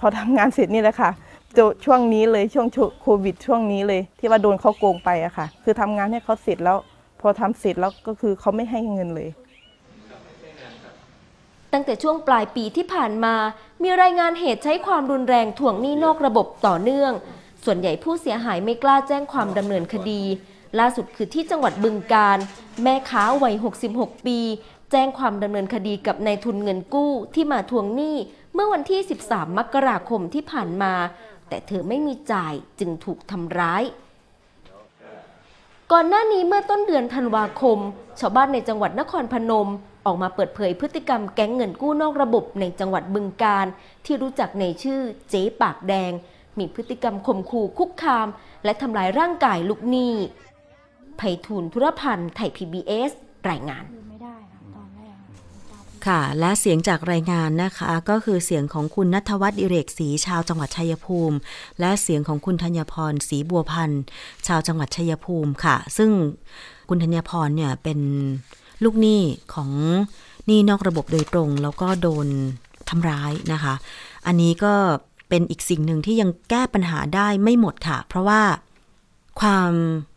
[0.00, 1.10] พอทำงานเสร็จนี่แหละค่ะ
[1.56, 2.66] จช่วงนี้เลยช่วง
[3.02, 6.78] โควิดช่วงนี้เลย ที่ว่าโดนเขาโกงไปอะค่ะ คือทำงานให้เขาเสร็จแล้ว
[7.20, 9.30] พอทำเสร็จแล้วก็คือเขาไม่ให้เงินเลย
[11.72, 13.34] ตั้งแต่ช่วงปลายปีที่ผ่านมา
[13.82, 17.12] มีรายงานเหตุใช้ความรุนแรงถ่วงหนี้นอกระบบต่อเนื่อง
[17.64, 20.22] ส่วนใหญ่ผู้เสียหายไม่กล้าแจ้งความดำเนินคดี
[20.78, 22.38] ล่าสุดคือที่จังหวัดบึงการ
[22.82, 23.54] แม่ค้าวัย
[23.90, 24.38] 66 ปี
[24.90, 28.16] แจ้งความดำเนินคดีกับนายทุนเงินกู้ที่มาทวงหนี้
[28.54, 30.94] เมื่อวันที่ 13 มกราคมที่ผ่านมา
[31.48, 33.82] แต่เธอไม่มีจ่ายจึงถูกทำร้าย
[35.92, 37.78] ก่อนหน้านี้เมื่อต้นเดือนธันวาคม
[38.20, 39.68] ชาวบ้านในจังหวัดนครพนม
[40.06, 43.66] ออกมาเปิดเผยพฤติกรรมแก๊งเงินกู้นอกระบบในจังหวัดบึงการ
[44.04, 45.00] ที่รู้จักในชื่อ
[45.30, 46.12] เจ๊ปากแดง
[46.58, 48.28] มีพฤติกรรมข่มขู่คุกคาม
[48.64, 50.14] และทำลายร่างกายลูกหนี้
[51.16, 53.10] ไพฑูรย์ธุรพันธ์ไทย PBS
[53.50, 53.84] รายงาน
[56.06, 61.36] ค่ะและเสียงจากรายงานนะคะก็คือเสียงของคุณนัทวัฒน์อิเรกศรีชาวจังหวัดชัยภูมิ
[61.80, 64.02] และเสียงของคุณธัญพรศรีบัวพันธ์
[64.46, 66.10] ชาวจังหวัดชัยภูมิค่ะ ซึ่ง
[66.90, 67.98] คุณธัญพรเนี่ยเป็น
[68.84, 69.22] ลูกหนี้
[69.54, 69.70] ของ
[70.46, 72.26] หนี้นอกระบบโดยตรง แล้วก็โดน
[72.88, 73.74] ทำร้ายนะคะ
[74.26, 74.74] อันนี้ก็
[75.28, 78.40] เป็นอีกสิ่งหนึ่งที่ยังแก้ปัญหาได้ไม่หมดค่ะ เพราะว่า
[79.40, 79.72] ความ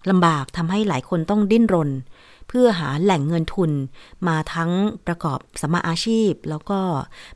[0.10, 1.90] ลำบากทำให้หลายคนต้องดิ้นรน
[2.48, 3.72] เพื่อหาแหล่งเงินทุน
[4.28, 4.72] มาทั้ง
[5.08, 6.80] ประกอบสมาอาชีพ แล้วก็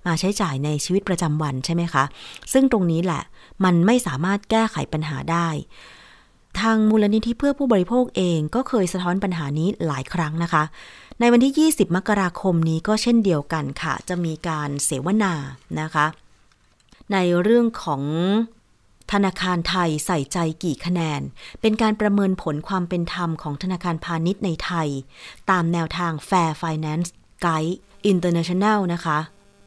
[0.05, 2.03] มาใช้จ่ายในชีวิตประจำวันใช่ไหมคะ
[2.53, 3.21] ซึ่งตรงนี้แหละ
[3.63, 5.47] มันไม่สามารถแก้ไขปัญหาได้
[6.61, 10.63] ทางมูลนิธิเพื่อผู้บริโภคเองก็เคยสะท้อนปัญหานี้หลายครั้งนะคะ
[11.19, 15.33] ในวันที่ 20 มกราคมนี้ก็เช่นเดียวกันค่ะ จะมีการเสวนา
[15.81, 16.05] นะคะ
[17.13, 18.03] ในเรื่องของ
[19.11, 21.21] ธนาคารไทยใส่ใจกี่คะแนน
[21.61, 24.87] เป็นการประเมินผลความเป็นธรรมของธนาคารพาณิชย์ในไทย
[25.51, 27.09] ตามแนวทาง Fair Finance
[27.45, 27.75] Guide
[28.11, 29.17] International นะคะ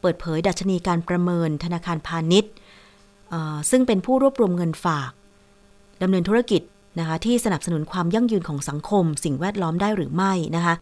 [0.01, 2.51] เปิดเผยดัชนีการประเมินธนาคารพาณิชย์
[3.69, 5.11] ซึ่งเป็นผู้รวบรวมเงินฝาก
[6.01, 6.61] ดำเนินธุรกิจ
[6.99, 10.73] นะคะที่สนับสนุนความยั่งยืนของสังคม สิ่งแวดล้อมได้หรือไม่นะคะ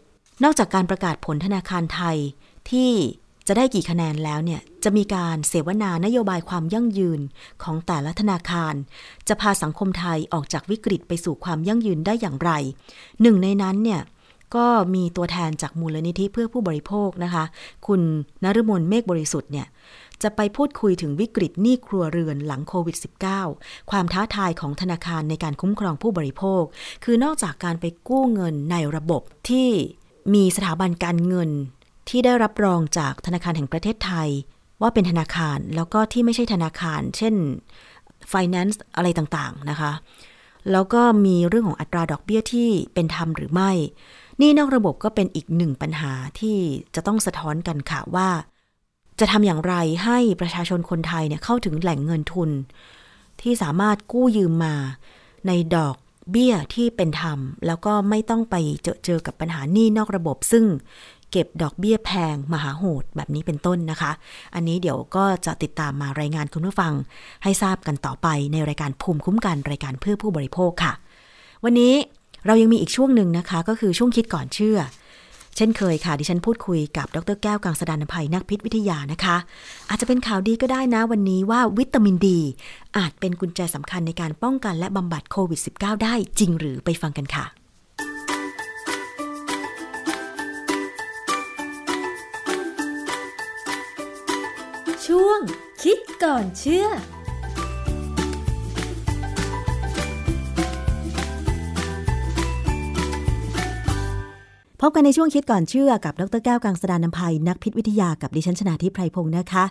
[0.43, 2.17] นอกจากการประกาศผลธนาคารไทย
[2.69, 2.91] ที่
[3.47, 7.19] จะได้กี่คะแนนแล้วเนี่ยจะมีการเสวนานโยบายความยั่งยืน
[7.63, 8.73] ของแต่ละธนาคาร
[9.27, 12.51] จะพาสังคมไทยออกจากวิกฤตไปสู่ความยั่งยืนได้อย่างไร
[13.21, 14.01] หนึ่งในนั้นเนี่ย
[14.55, 17.43] ก็มีตัวแทนจากมูลนิธิเพื่อผู้บริโภคนะคะ
[17.87, 18.01] คุณ
[18.43, 19.67] นฤมลเมฆบริสุทธิ์เนี่ย
[20.23, 22.97] จะไปพูดคุยถึงวิกฤตหนี้ครัวเรือนหลังโควิด
[23.43, 26.63] -19 ความท้าทายของธนาคารในการคุ้มครองผู้บริโภค
[27.03, 29.69] คือนอกจากการไปกู้เงินในระบบที่
[30.33, 31.49] มีสถาบันการเงิน
[32.09, 34.29] ที่ได้รับรองจากธนาคารแห่งประเทศไทย
[34.81, 37.35] ว่าเป็นธนาคารแล้วก็ที่ไม่ใช่ธนาคาร เช่น
[38.31, 39.91] finance อะไรต่างๆนะคะ
[40.71, 43.71] แล้วก็มีเรื่องของอัตราดอกเบี้ยที่เป็นธรรมหรือไม่
[44.41, 46.57] นี่นอกระบบก็เป็นอีกหนึ่งปัญหาที่
[46.95, 48.29] จะต้องสะท้อนกันค่ะว่า
[49.19, 52.49] จะทำอย่างไรให้ประชาชนคนไทยเนี่ยเข้าถึงแหล่งเงินทุน
[53.41, 54.75] ที่สามารถกู้ยืมมา
[55.47, 55.95] ในดอก
[56.31, 60.65] เบี้ยที่เป็นธรรม แล้วก็ไม่ต้องไปเจอเจอกับปัญหานี้นอกระบบ ซึ่ง
[61.31, 64.11] เก็บดอกเบี้ยแพง มหาโหดแบบนี้เป็นต้นนะคะ
[64.55, 66.93] อันนี้เดี๋ยวก็จะติดตามมารายงานคุณผู้ฟัง
[67.43, 70.93] ให้ทราบกันต่อไปในรายการภูมิคุ้มกันรายการเพื่อผู้บริโภคค่ะ
[71.63, 71.93] วันนี้
[72.45, 74.77] เรายังมีอีกช่วงหนึ่งนะคะ ก็คือช่วงคิดก่อนเชื่อ
[75.55, 79.37] เช่นเคยค่ะ ดิฉันพูดคุยกับดรแก้วกังสดานภัยนักพิษวิทยานะคะ
[79.89, 82.39] อาจจะเป็นข่าวดีก็ได้นะวันนี้ว่าวิตามินดี
[82.97, 87.45] อาจเป็นกุญแจสำคัญในการป้องกันและบำบัดโควิด -19 ได้จริงหรือไปฟังกันค่ะ
[95.05, 95.39] ช่วง
[95.83, 96.87] คิดก่อนเชื่อ
[104.81, 109.63] พบกันในช่วงคิดก่อนเชื่อกับดรแก้วกังสดานนภัยนักพิษวิทยากับดิฉันชนาทิพไพรพงศ์นะคะ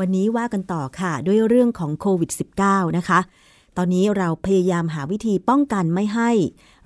[0.00, 2.30] วันนี้ว่ากันต่อค่ะด้วยเรื่องของโควิด
[2.64, 3.18] -19 นะคะ
[3.76, 6.30] ตอนนี้เราพยายามหาวิธีป้องกันไม่ให้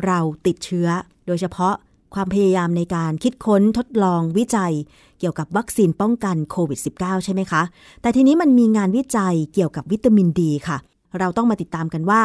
[0.06, 0.88] เราติดเชื้อ
[1.26, 1.74] โดยเฉพาะ
[2.14, 4.72] ความพยายามในการคิดค้นทดลองวิจัย
[5.18, 7.62] เกี่ยวกับวัคซีนป้องกันโควิด -19 ใช่ไหมคะ
[8.02, 10.78] แต่ทีนี้มันมีงานวิจัยเกี่ยวกับวิตามินดีค่ะ
[11.18, 12.20] เราต้องมาติดตามกันว่า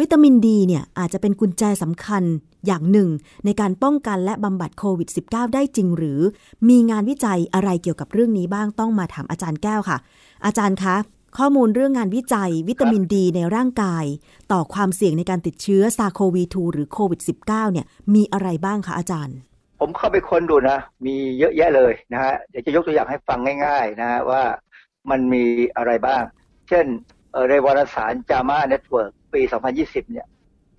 [0.00, 2.22] วิตามินดีเนี่ยอาจจะเป็นกุญแจสำคัญ
[2.66, 3.08] อย่างหนึ่ง
[3.44, 6.20] ในการป้องกันและบำบัดโควิด -19 ได้จริงหรือ
[6.68, 9.98] มีงานวิจัยอะไรเกี่ยวกับเรื่องนี้บ้างต้องมาถามอาจารย์แก้วค่ะ
[10.46, 10.96] อาจารย์คะ
[11.38, 14.04] ข้อมูลเรื่องงานวิจัย วิตามินดีในร่างกาย
[14.52, 19.36] ต่อความเสี่ยงในการติดเชื้อซาโควี2หรือโควิด -19 เนี่ยมีอะไรบ้างคะอาจารย์
[19.80, 24.42] ผมเข้าไปค้นดูนะ มีเยอะแยะเลยนะฮะเดี๋ยวจะยกตัวอย่างให้ฟังง่าย ๆ นะฮะว่า
[25.10, 25.44] มันมี
[25.76, 26.22] อะไรบ้าง
[26.68, 26.86] เช่น
[27.50, 29.40] ในวารสาร JAMA Network ปี
[29.76, 30.26] 2020 เนี่ย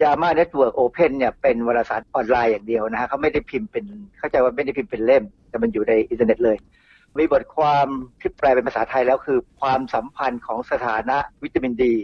[0.02, 3.86] JAMA Network Open เพนเนี่ยเป็นวารสารออนไลน์อย่างเดียวนะฮะเขาไม่ได้พิมพ์เป็น
[4.18, 6.58] เข้าใจว่าไม่ได้พิมพ์เป็นเล่ม แต่มันอยู่ในอินเทอร์เน็ตเลย
[7.18, 7.88] มีบทความ
[8.20, 11.96] ที่แปลเป็นภาษาไทยแล้วคือ ความสัมพันธ์ของสถานะวิตามินดี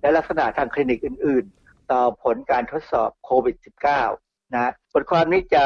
[0.00, 3.56] และลักษณะทางคลินิกอื่น ๆ ต่อผลการทดสอบโควิด
[4.04, 5.64] -19 นะบทความนี้จะ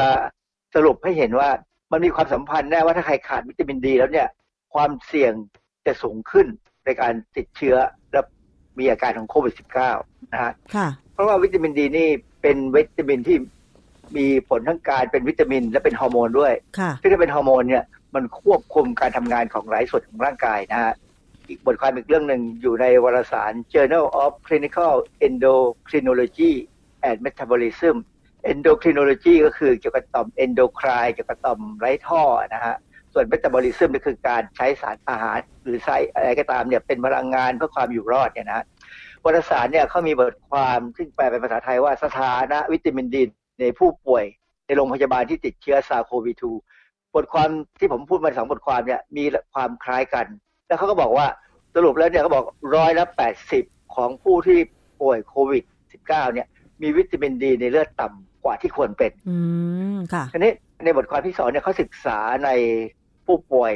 [0.74, 1.50] สรุปให้เห็นว่า
[1.92, 4.28] มันมีความสัมพันธ์แน่ว่าถ้าใครขาดวิตามินดีแล้วเนี่ย
[4.74, 5.32] ความเสี่ยง
[5.86, 6.46] จะสูงขึ้น
[6.84, 7.76] ในการติดเชื้อ
[8.12, 8.20] และ
[8.78, 9.54] มีอาการของโควิด
[9.92, 10.52] -19 นะฮะ
[11.20, 12.08] ราะว่าวิตามินดีนี่
[12.42, 13.36] เป็นวิตามินที่
[14.16, 16.52] มีผลทั้งการเป็นวิตามินและเป็นฮอร์โมนด้วย
[17.00, 20.94] ซึ่งถ้าเป็นฮอร์โมนเนี่ยมันควบคุมการทำงานของหลายส่วนของร่างกายนะฮะ
[21.48, 24.92] อีกบทความอีกเรื่องหนึ่งอยู่ในวารสาร Journal of Clinical
[25.26, 26.52] Endocrinology
[27.08, 27.96] and Metabolism
[28.52, 32.22] Endocrinology ก็คือเกี่ยวกับต่อม endocrine เกี่ยวกับต่อมไร้ท่อ
[32.54, 32.74] นะฮะ
[33.12, 38.64] ส่วน Metabolism ก็คือการใช้สารอาหาร หรือใช้อะไรก็ตามเนี่ยเป็นพลังงานเพื่อความอยู่รอดเนี่ยนะ
[39.24, 43.22] วารสารเนี่ยเขามีบทความซึ่งแปลเป็นภาษาไทยว่าสถานะวิตามินดี
[43.60, 44.24] ในผู้ป่วย
[44.66, 46.32] ในโรงพยาบาลที่ติดเชื้อซาโควี
[46.72, 47.48] 2บทความ
[47.78, 50.26] ที่ผมพูดมาสองบทความเนี่ยมีความคล้ายกัน
[50.66, 51.26] แล้วเขาก็บอกว่า
[51.74, 52.44] สรุปแล้วเนี่ยเขาบอก
[52.76, 53.64] ร้อยละแปดสิบ
[53.94, 54.58] ของผู้ที่
[55.00, 56.46] ป่วยโควิด -19 เนี่ย
[56.82, 59.36] มีวิตามินดีในเลือดต่ำกว่าที่ควรเป็น อื
[59.96, 60.52] ม ค่ะทีนี้
[60.84, 62.50] ในบทความที่สองเนี่ยเขาศึกษาใน
[63.26, 63.72] ผู้ป่วย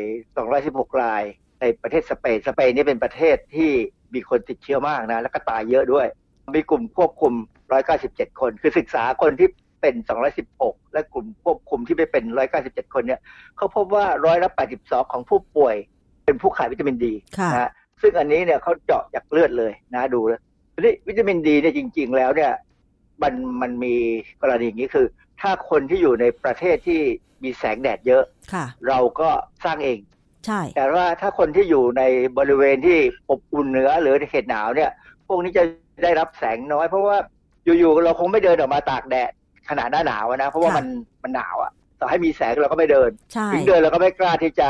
[0.48, 1.22] 216 ราย
[1.60, 3.70] ในประเทศสเปนสเปนนี่เป็นประเทศที่
[4.14, 6.06] มีคนติดเชื้อมากนะ แล้วก็ตายเยอะด้วย
[6.56, 7.32] มีกลุ่มควบคุม
[7.86, 9.48] 197 คน คือศึกษาคนที่
[9.80, 9.94] เป็น
[10.44, 12.24] 216 และกลุ่มควบคุมที่ไม่เป็น
[12.60, 13.20] 197 คนเนี่ย
[13.56, 14.50] เขาพบว่าร้อยละ
[14.80, 15.74] 82 ของผู้ป่วย
[16.24, 17.70] เป็นผู้ขาดวิตามินดีค่ะนะฮะ
[18.02, 20.40] ซึ่งอันนี้เนี่ยเขาเจาะจากเลือดเลยนะดูแล้ว
[20.74, 22.52] ทีนี้วิตามินดีเนี่ยจริง ๆ แล้วเนี่ย
[23.22, 23.94] มันมันมี
[24.42, 25.06] กรณีอย่างนี้คือ
[25.40, 27.00] ถ้าคนที่อยู่ในประเทศที่
[27.44, 29.28] มีแสงแดดเยอะค่ะเราก็
[29.64, 29.98] สร้างเอง
[30.46, 32.02] ใช่ แต่ว่าถ้าคนที่อยู่ใน
[32.38, 32.98] บริเวณที่
[33.30, 34.90] อบอุ่นเหนือหรือในเขตหนาวเนี่ย
[35.26, 35.64] พวกนี้จะ
[36.02, 37.16] ได้รับแสงน้อย เพราะว่า
[37.64, 39.32] อยู่ๆเราคงไม่เดินออกมาตากแดด
[39.68, 40.86] ขนาดหน้าหนาวอะนะ เพราะว่ามัน
[41.22, 44.68] มันหนาวอะต่อให้มีแสงเราก็ไม่เดินใช่ถึงเดินเราก็ไม่กล้าที่จะ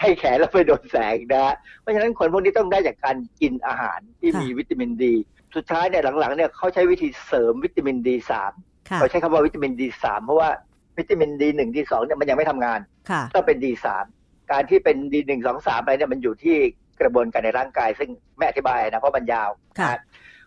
[0.00, 5.14] ให้แขนเราไปโดนแสงนะฮะเพราะฉะนั้นคนพวกนี้ต้องได้จากการกินอาหารที่มีวิตามินดี
[5.56, 8.52] สุดท้ายเนี่ยหลังๆเนี่ยเขาใช้วิธีเสริมวิตามินดีสาม
[8.88, 10.48] ค่ะเขาใช้คำว่าวิตามินดีสามเพราะว่า
[10.98, 14.04] วิตามินดีหนึ่งดีสองเนี่ยมันยังไม่ทำงานค่ะต้องเป็นดีสาม
[14.50, 16.56] การที่เป็นดีหนึ่งสองสามอะไรเนี่ยมันอยู่ที่
[17.00, 20.00] กระบวนการในร่างกาย ซึ่งไม่อธิบายนะเพราะมันยาวค่ะนะ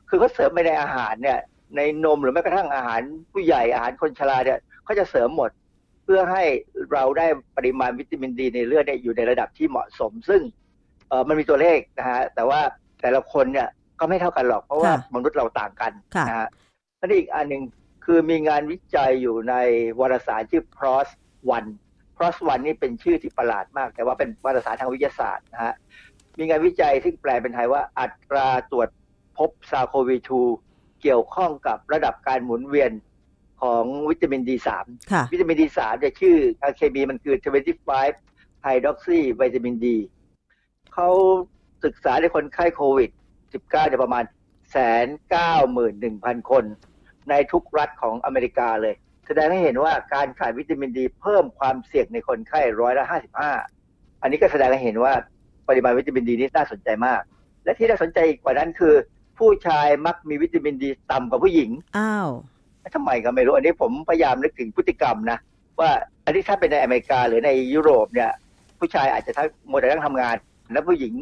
[0.09, 1.39] คือเขาเสริมไปในอาหารเนี่ย
[1.75, 3.01] ในนมหรือแม้กระทั่งอาหาร
[3.33, 5.49] ผู้ใหญ่อาหารคนชราเนี่ยเขาจะเสริมหมด
[6.03, 6.43] เพื่อให้
[6.93, 7.27] เราได้
[7.57, 10.41] ปริมาณวิตามินดีในเลือดเนี่ยอยู่ในระดับที่เหมาะสม ซึ่ง
[11.09, 12.59] เออมันมีตัวเลขนะฮะแต่ว่า
[13.01, 13.67] แต่ละคนเนี่ย
[13.99, 16.47] ก็ไม่เท่ากันหรอกเพราะว่าค่ะมนุษย์เราต่างกันค่ะนะฮะ
[16.97, 17.63] แล้วอีกอันหนึ่ง
[18.05, 19.55] คือมีงานวิจัยอยู่ใน
[19.99, 21.07] วารสารชื่อ PROS
[22.17, 25.73] One PROS One นี่เป็นชื่อที่ประหลาดมาก แต่ว่าเป็นวารสารทางวิทยาศาสตร์นะฮะ
[26.37, 28.89] มีงานวิจัยที่แปลเป็นไทยว่าอัตราตรวจ
[29.37, 30.17] พบซาโควี
[30.59, 32.91] 2เกี่ยวข้องกับระดับการหมุนเวียน
[33.61, 34.69] ของวิตามิน D3
[35.11, 37.35] ค่ะวิตามิน D3 เนี่ยชื่อทางเคมีมันคือ
[38.01, 39.85] 25 hydroxy วิตามิน D
[40.93, 41.09] เขา
[41.85, 43.09] ศึกษาในคนไข้โควิด
[43.45, 44.23] 19เนี่ยประมาณ
[44.71, 46.63] แสนเก้าหมื่นหนึ่งพันคน
[47.29, 48.95] ในทุกรัฐของอเมริกาเลย
[49.27, 53.51] แสดงให้เห็นว่าการขาดวิตามินดี เพิ่มความเสี่ยงในคนไข้ร้อยละห้าสิบห้า
[54.21, 55.13] อันนี้ก็แสดงให้เห็นว่า
[55.67, 57.21] ปริมาณวิตามินดีนี่น่าสนใจมาก
[57.63, 58.93] และที่น่าสนใจอีกกว่านั้นคือ
[59.37, 62.29] ผู้ชายมักมีวิตามินดีต่ำกว่าผู้หญิงอ้าว
[62.95, 65.37] ทำไมก็ไม่รู้ อันนี้ผมพยายามนึกถึงพฤติกรรมนะ
[65.79, 65.91] ว่า
[66.25, 68.31] อันนี้ถ้าเป็นในอเมริกาหรือในยุโรปเนี่ย
[68.79, 70.35] ผู้ชายอาจจะทั้งหมดแต่ต้องทำงาน
[70.73, 71.13] แล้วผู้หญิง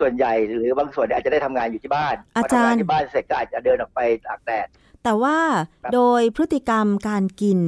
[0.00, 4.66] ส่วนใหญ่หรือบางส่วนเนี่ยอาจจะได้ทำงานอยู่ที่บ้านอาพจารย์ทำงานที่บ้านเสร็จก็อาจจะเดินออกไปตากแดด
[5.04, 5.38] แต่ว่า
[5.82, 7.58] ครับโดยพฤติกรรมการกิน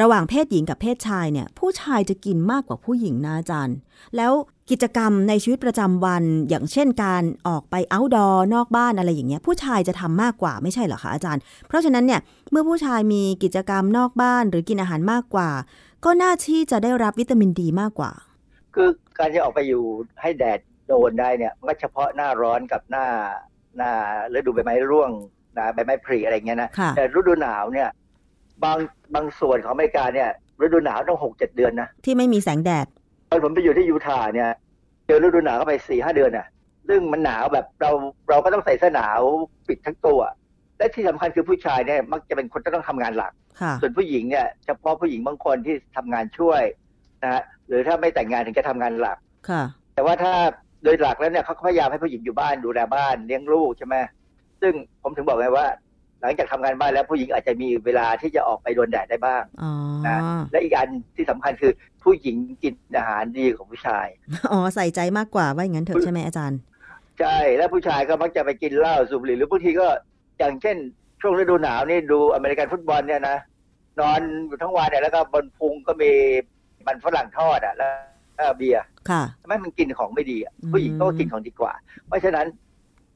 [0.00, 3.76] ระหว่างเพศหญิงกับเพศชายเนี่ย ผู้ชายจะกินมากกว่าผู้หญิงนะอาจารย์
[4.16, 4.32] แล้ว
[4.70, 12.20] กิจกรรมในชีวิตประจำวัน อย่างเช่นการออกไป outdoor นอกบ้านอะไรอย่างเงี้ย ผู้ชายจะทำมากกว่าไม่ใช่เหรอคะอาจารย์ เพราะฉะนั้นเนี่ย
[12.50, 15.50] เมื่อผู้ชายมีกิจกรรมนอกบ้าน หรือกินอาหารมากกว่า
[16.04, 18.12] ก็น่าที่จะได้รับวิตามินดีมากกว่า
[18.74, 19.84] คือการจะออกไปอยู่
[20.20, 23.06] ให้แดดโดนได้เนี่ยมันก็เฉพาะหน้าร้อนกับหน้า
[23.76, 23.92] หน้า
[24.34, 25.10] ฤดูใบไม้ร่วง
[25.58, 27.88] นะใบไม้ผลิอะไรเงี้ยนะค่ะแต่ฤดูหนาวเนี่ย
[28.64, 28.78] บาง
[29.14, 30.28] บางส่วนของอเมริกาเนี่ย
[30.62, 32.86] ฤดูหนาวต้องหกเจ็ดเดือนนะที่ไม่มีแสงแดด
[33.30, 34.50] ตอนผมไปอยู่ที่ยูทาห์เนี่ย
[35.06, 36.46] เจอฤดูหนาวเข้าไปสี่ห้าเดือนน่ะ
[36.88, 37.90] ซึ่งมันหนาวแบบเรา
[38.30, 39.20] เราก็ต้องใส่เสื้อหนาว
[39.68, 40.20] ปิดทั้งตัว
[40.78, 46.62] และที่สำคัญคือผู้ชายเนี่ยมักจะเป็นคนที่ต้องทำงานหลักค่ะส่วนผู้หญิงเนี่ยเฉพาะผู้หญิงบางคนที่ทำงานช่วย
[47.22, 49.62] นะฮะหรือถ้าไม่แต่งงานถึงจะทำงานหลักค่ะ
[49.94, 50.32] แต่ว่าถ้า
[50.84, 53.96] โดยหลักแล้วเนี่ยเขาก็พยายามให้ผู้หญิงอยู่บ้านดูแลบ้านเลี้ยงลูกใช่ไหม
[54.62, 55.66] ซึ่งผมถึงบอกไงว่า
[56.20, 59.72] หลังจากทำงานบ้านแล้วผู้หญิงอาจจะมีเวลาที่จะออกไปโดนแดดได้บ้างอ๋อ
[60.06, 60.18] นะ
[60.50, 64.06] และอีกอันที่สำคัญคือผู้หญิงกินอาหารดีกว่าผู้ชาย
[64.52, 66.58] อ๋อใส่ใจมากกว่าว่าอย่างนั้นเถอะใช่ไหมอาจารย์
[67.20, 69.86] ใช่แล้วผู้ชายก็มักจะไปกินเหล้าสูบบุหรี่หรือบางทีก็
[70.38, 70.76] อย่างเช่น
[71.20, 73.36] ช่วงฤดูหนาวนี่ดูอเมริกันฟุตบอลเนี่ยนะ
[74.00, 76.12] นอนอยู่ทั้งวันเนี่ยแล้วก็บนพุงก็มี
[76.86, 77.92] มันฝรั่งทอดอะแล้ว
[78.38, 81.72] ก็เบียร์ค่ะทำไมมันกินของไม่ดีอะอืมผู้หญิงก็กินของดีกว่า
[82.06, 82.46] เพราะฉะนั้น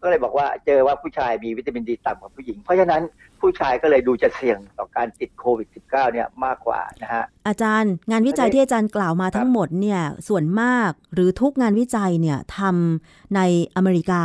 [0.07, 3.03] ก็เลยบอกว่าเจอว่าผู้ชายมีวิตามินดีต่ำกว่าผู้หญิง เพราะฉะนั้น
[3.41, 13.41] ผู้ชายก็เลยดูจะเสี่ยงต่อการติดโควิด -19 เนี่ยมากกว่านะฮะอาจารย์งานวิจัยไม่ได้ที่อาจารย์กล่าวมาทั้งหมดเนี่ยส่วนมากหรือทุกงานวิจัยเนี่ยทำใน
[13.77, 14.23] อเมริกา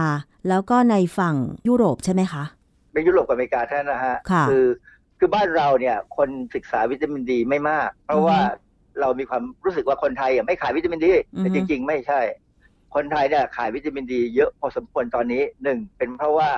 [0.49, 1.35] แล้วก็ในฝั่ง
[1.67, 2.43] ยุโรปใช่ไหมคะ
[2.93, 4.51] เป็นยุโรปกับอเมริกาเท่านั้นนะฮะค่ะอ
[5.19, 8.69] คือบ้านเราเนี่ยคนศึกษาวิตามินดีไม่มาก เพราะว่าอือฮึ
[9.01, 12.19] เรามีความรู้สึกว่าคนไทยอะไม่ขาดวิตามินดีอือฮึแต่จริง ๆ ไม่ใช่
[12.95, 16.51] คนไทยเนี่ยขาดวิตามินดีเยอะพอสมควรตอนนี้หนึ่งเป็นเพราะว่า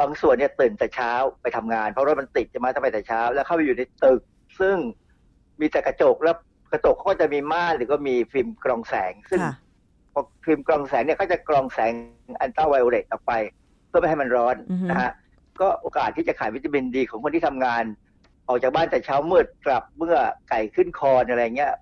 [0.00, 1.12] บางส่วนเนี่ยตื่นแต่เช้า
[1.42, 4.20] ไปทำงาน เพราะรถมันติดจะมาต้องไปแต่เช้า แล้วเข้าไปอยู่ในตึก
[4.60, 4.76] ซึ่ง
[5.60, 6.36] มีแต่กระจกแล้ว
[6.72, 9.54] กระจกเขาก็จะมีม่านหรือก็มีฟิล์มกรองแสง ซึ่งค่ะ
[10.12, 11.92] พอฟิล์มกรองแสงเนี่ยก็จะกรองแสง
[12.42, 13.32] อัลตราไวโอเลตออกไป
[13.88, 15.12] เพื่อไม่ให้มันร้อนอือฮึนะฮะ
[15.60, 17.84] ก็โอกาสที่จะขาดวิตามินดีของคนที่ทำงาน
[18.48, 20.16] ออกจากบ้านแต่เช้ามืดกลับเมื่อ
[20.48, 21.72] ไก่ขึ้นคอนอะไรเงี้ย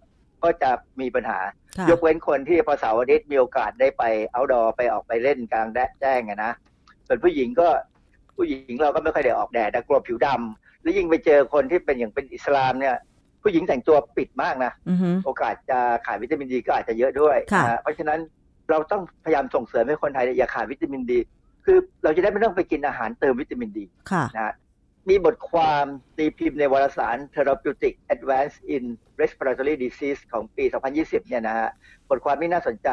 [0.42, 4.02] ก็จะมีปัญหาค่ะ ยกเว้นคนที่พอเสาร์อาทิตย์มีโอกาสได้ไป
[4.32, 6.52] เอาดอไปออกไปเล่นกลางแดดแจ้งอะนะ
[7.06, 7.68] ส่วนผู้หญิงก็
[8.36, 12.96] ผู้หญิงเราก็ไม่ค่อยได้ออกแดดนะกลัวผิวดำแล้วยิ่งไปเจอคนที่เป็นอย่างเป็นอิสลามเนี่ย
[13.42, 18.18] ผู้หญิงแต่งตัวปิดมากนะอือฮึโอกาสจะขาดวิตามินดีก็อาจจะเยอะด้วยค่ะนะฮะเพราะฉะนั้น
[18.70, 21.18] เราต้องพยายามส่งเสริมให้คนไทยเนี่ยอย่าขาดวิตามินดี
[21.64, 24.54] คือเราจะได้ไม่ต้องไปกินอาหารเติมวิตามินดีค่ะนะฮะ
[25.08, 25.84] มีบทความ
[26.16, 28.84] ตีพิมพ์ในวารสาร Therapeutic Advance in
[29.20, 30.64] Respiratory Disease ของปี
[30.96, 31.68] 2020 เนี่ยนะฮะ
[32.08, 32.88] บทความนี้น่าสนใจ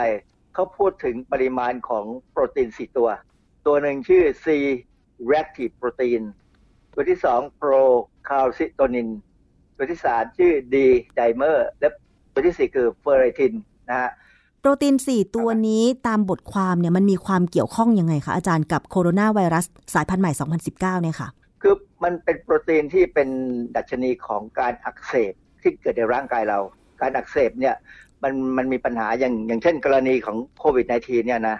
[0.53, 3.09] เขาพูดถึงปริมาณของโปรตีน 4 ตัว
[3.65, 4.47] ตัวหนึ่งชื่อ C
[5.29, 6.23] reactive protein
[6.93, 7.83] ตัวที่ 2 pro
[8.29, 9.09] calcitonin
[9.77, 10.75] ตัวที่ 3 ชื่อ D
[11.17, 11.87] dimer และ
[12.33, 13.53] ตัวที่ 4 คือ ferritin
[13.89, 14.11] นะฮะ
[14.61, 20.31] โปรตีน 4 ตัวนี้ตามบทความเนี่ยมันมีความเกี่ยวข้องยังไงคะอาจารย์กับโคโรนาไวรัสสายพันธุ์ใหม่
[20.67, 21.29] 2019 เนี่ยค่ะ
[21.61, 23.29] คือมันเป็นโปรตีนที่เป็น
[23.75, 26.59] ดัชนีของการอักเสบที่เกิดในร่างกายเรา
[27.01, 27.75] การอักเสบเนี่ย
[28.23, 31.57] มันมันมีปัญหาอย่างอย่างเช่น กรณีของโควิด -19 เนี่ยนะ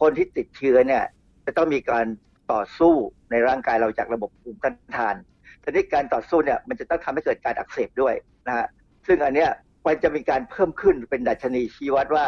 [0.00, 1.02] คนที่ติดเชื้อเนี่ย
[1.46, 2.06] จะต้องมีการ
[2.52, 2.94] ต่อสู้
[3.30, 5.16] ในร่างกายเราจากระบบภูมิต้านทาน
[5.62, 8.14] ทีนี้การต่อสู้เนี่ยมันจะต้องทำให้เกิดการอักเสบด้วย
[8.46, 8.66] นะฮะ
[9.06, 9.50] ซึ่งอันเนี้ย
[9.86, 12.26] มันจะมีการเพิ่มขึ้นเป็นดัชนีชี้วัดว่า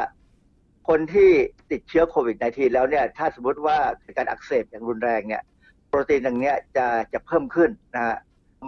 [0.89, 1.31] คนที่
[1.71, 5.43] ติดเชื้อโควิด -19 แล้วเนี่ยถ้าสมมติว่าเกิดการอักเสบอย่างรุนแรงเนี่ย
[5.89, 8.17] โปรตีนตรงเนี้ยจะจะเพิ่มขึ้นนะฮะ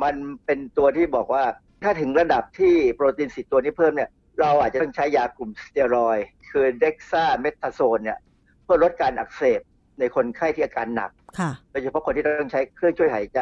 [0.03, 0.15] มัน
[0.47, 1.45] เป็นตัวที่บอกว่า
[1.83, 4.11] ถ้าถึงระดับที่โปรตีนสิตัวนี้เพิ่มเนี่ย
[4.41, 8.19] เราอาจจะต้องใช้ยากลุ่มสเตียรอยด์คือเด็กซ่าเมทาโซนเนี่ย
[8.65, 9.61] เพื่อลดการอักเสบ
[9.99, 13.41] ในคนไข้ที่อาการหนักค่ะโดยเฉพาะคนที่ต้องใช้เครื่องช่วยหายใจ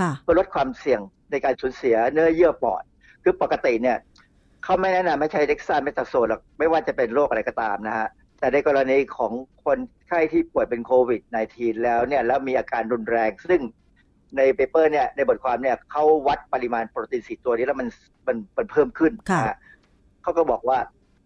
[0.00, 1.00] ค่ะเพื่อลดความเสี่ยง
[1.30, 2.82] ในการสูญเสียเนื้อเยื่อปอด
[3.22, 3.96] คือปกติเนี่ย
[4.64, 8.08] เขาไม่แนะนำให้ใช้ dexamethasone หรอกไม่ว่าจะเป็นโรคอะไรก็ตามนะฮะ
[8.38, 9.32] แต่ในกรณีของ
[9.64, 9.78] คน
[10.08, 11.22] ไข้ที่ป่วยเป็นโควิด
[11.52, 13.60] -19 แล้วเนี่ยแล้วมีอาการรุนแรง ซึ่ง
[14.36, 17.88] ใน paper เนี่ยในบทความเนี่ยเขาวัดปริมาณโปรตีน C ตัวนี้แล้วมัน
[18.26, 19.56] มันมันเพิ่มขึ้นค่ะนะฮะ
[20.22, 20.78] เขาก็บอกว่า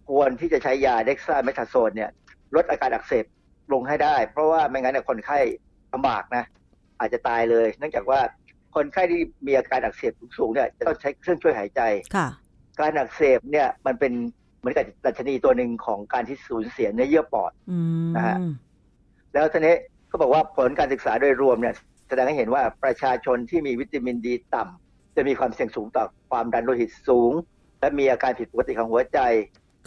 [0.08, 2.10] ควรที่จะใช้ยาเด็กซ่าเมทาโซนเนี่ย
[2.54, 3.24] ลดอาการอักเสบ
[3.72, 5.38] ลงให้ได้ เพราะว่าไม่งั้นเนี่ยคนไข้
[5.92, 6.44] ลำบากนะ
[6.98, 8.20] อาจจะตายเลย เนื่องจากว่า
[8.74, 11.80] คนไข้ที่มีอาการอักเสบสูงๆเนี่ยจะต้องใช้เครื่องช่วยหายใจ
[12.16, 12.28] ค่ะ
[12.80, 14.12] การอักเสบเนี่ยมันเป็น
[14.62, 18.36] เหมือนกับดัชนีตัวหนึ่งของการที่สูญเสียเนื้อเยื่อปอดอืมนะฮะ
[19.32, 19.74] แล้วทีนี้
[20.08, 21.74] เขาบอกว่าผลการศึกษาโดยรวมเนี่ย
[22.08, 27.32] แสดงให้เห็นว่าประชาชนที่มีวิตามินดีต่ำจะมีความเสี่ยงสูงต่อความดันโลหิตสูง
[27.80, 29.18] และมีอาการผิดปกติของหัวใจ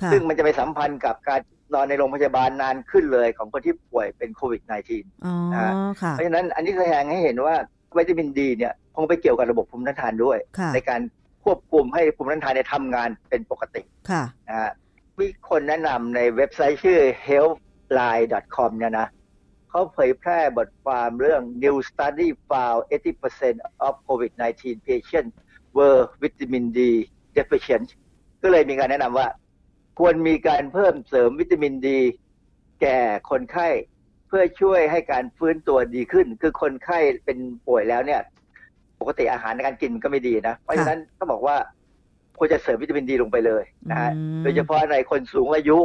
[0.02, 1.42] ค่ะซึ่งมันจะไปสัมพันธ์กับการ
[1.74, 7.56] นอนในโรงพยาบาลนานขึ้นเลยของคนที่ป่วยเป็นโควิด -19 อ๋อนะฮะค่ะเพราะฉะนั้นอันนี้แสดงให้เห็นว่า
[7.98, 11.02] วิตามินดีเนี่ยคงไปเกี่ยวกับระบบภูมิต้านทานด้วยค่ะในการ
[11.46, 14.72] ควบคุมให้ภูมิต้านทานเนี่ยทำงานเป็นปกติค่ะนะฮะ
[15.20, 19.08] มีคนแนะนำในเว็บไซต์ชื่อ healthline.com เนี่ยนะ
[19.70, 25.34] เขาเผยแพร่บทความเรื่อง new study found 80% of COVID-19 patients
[25.78, 26.80] were vitamin D
[27.36, 27.88] deficient
[28.42, 29.28] ก็เลยมีการแนะนำว่า
[30.00, 32.00] ควรมีการเพิ่มเสริมวิตามินดี
[32.82, 33.70] แก่คนไข้
[34.28, 37.38] เพื่อช่วยให้การฟื้นตัวดีขึ้น คือคนไข้เป็น
[37.68, 38.35] ป่วยแล้วเนี่ยป
[39.08, 41.56] กติอาหารในการกินก็ไม่ดีนะ เพราะฉะนั้นก็บอกว่า
[42.38, 45.80] ควรจะเสริมวิตามินดีลงไปเลยนะฮะอืมโดยเฉพาะในคนสูงอายุ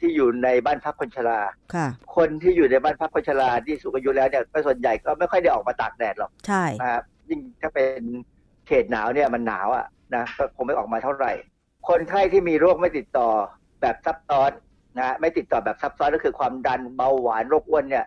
[0.00, 1.40] ที่อยู่ในบ้านพักคนชรา
[1.74, 1.86] ค่ะ
[2.16, 8.00] คนที่อยู่ในบ้านพักคนชราที่สูงอายุแล้วเนี่ยก็ส่วนใหญ่ก็ไม่ค่อยได้ออกมาตากแดดหรอกใช่นะครับยิ่งถ้าเป็น
[8.66, 11.32] เขตหนาวเนี่ยมันหนาวอะนะก็คงไม่ออกมาเท่าไหร่
[11.88, 13.28] คนไข้ที่มีโรคไม่ติดต่อ
[13.80, 14.50] แบบซับซ้อน
[14.96, 18.04] นะฮะไม่ติดต่อแบบซับซ้อนก็คือความดันเบาหวานโรคอ้วนเนี่ย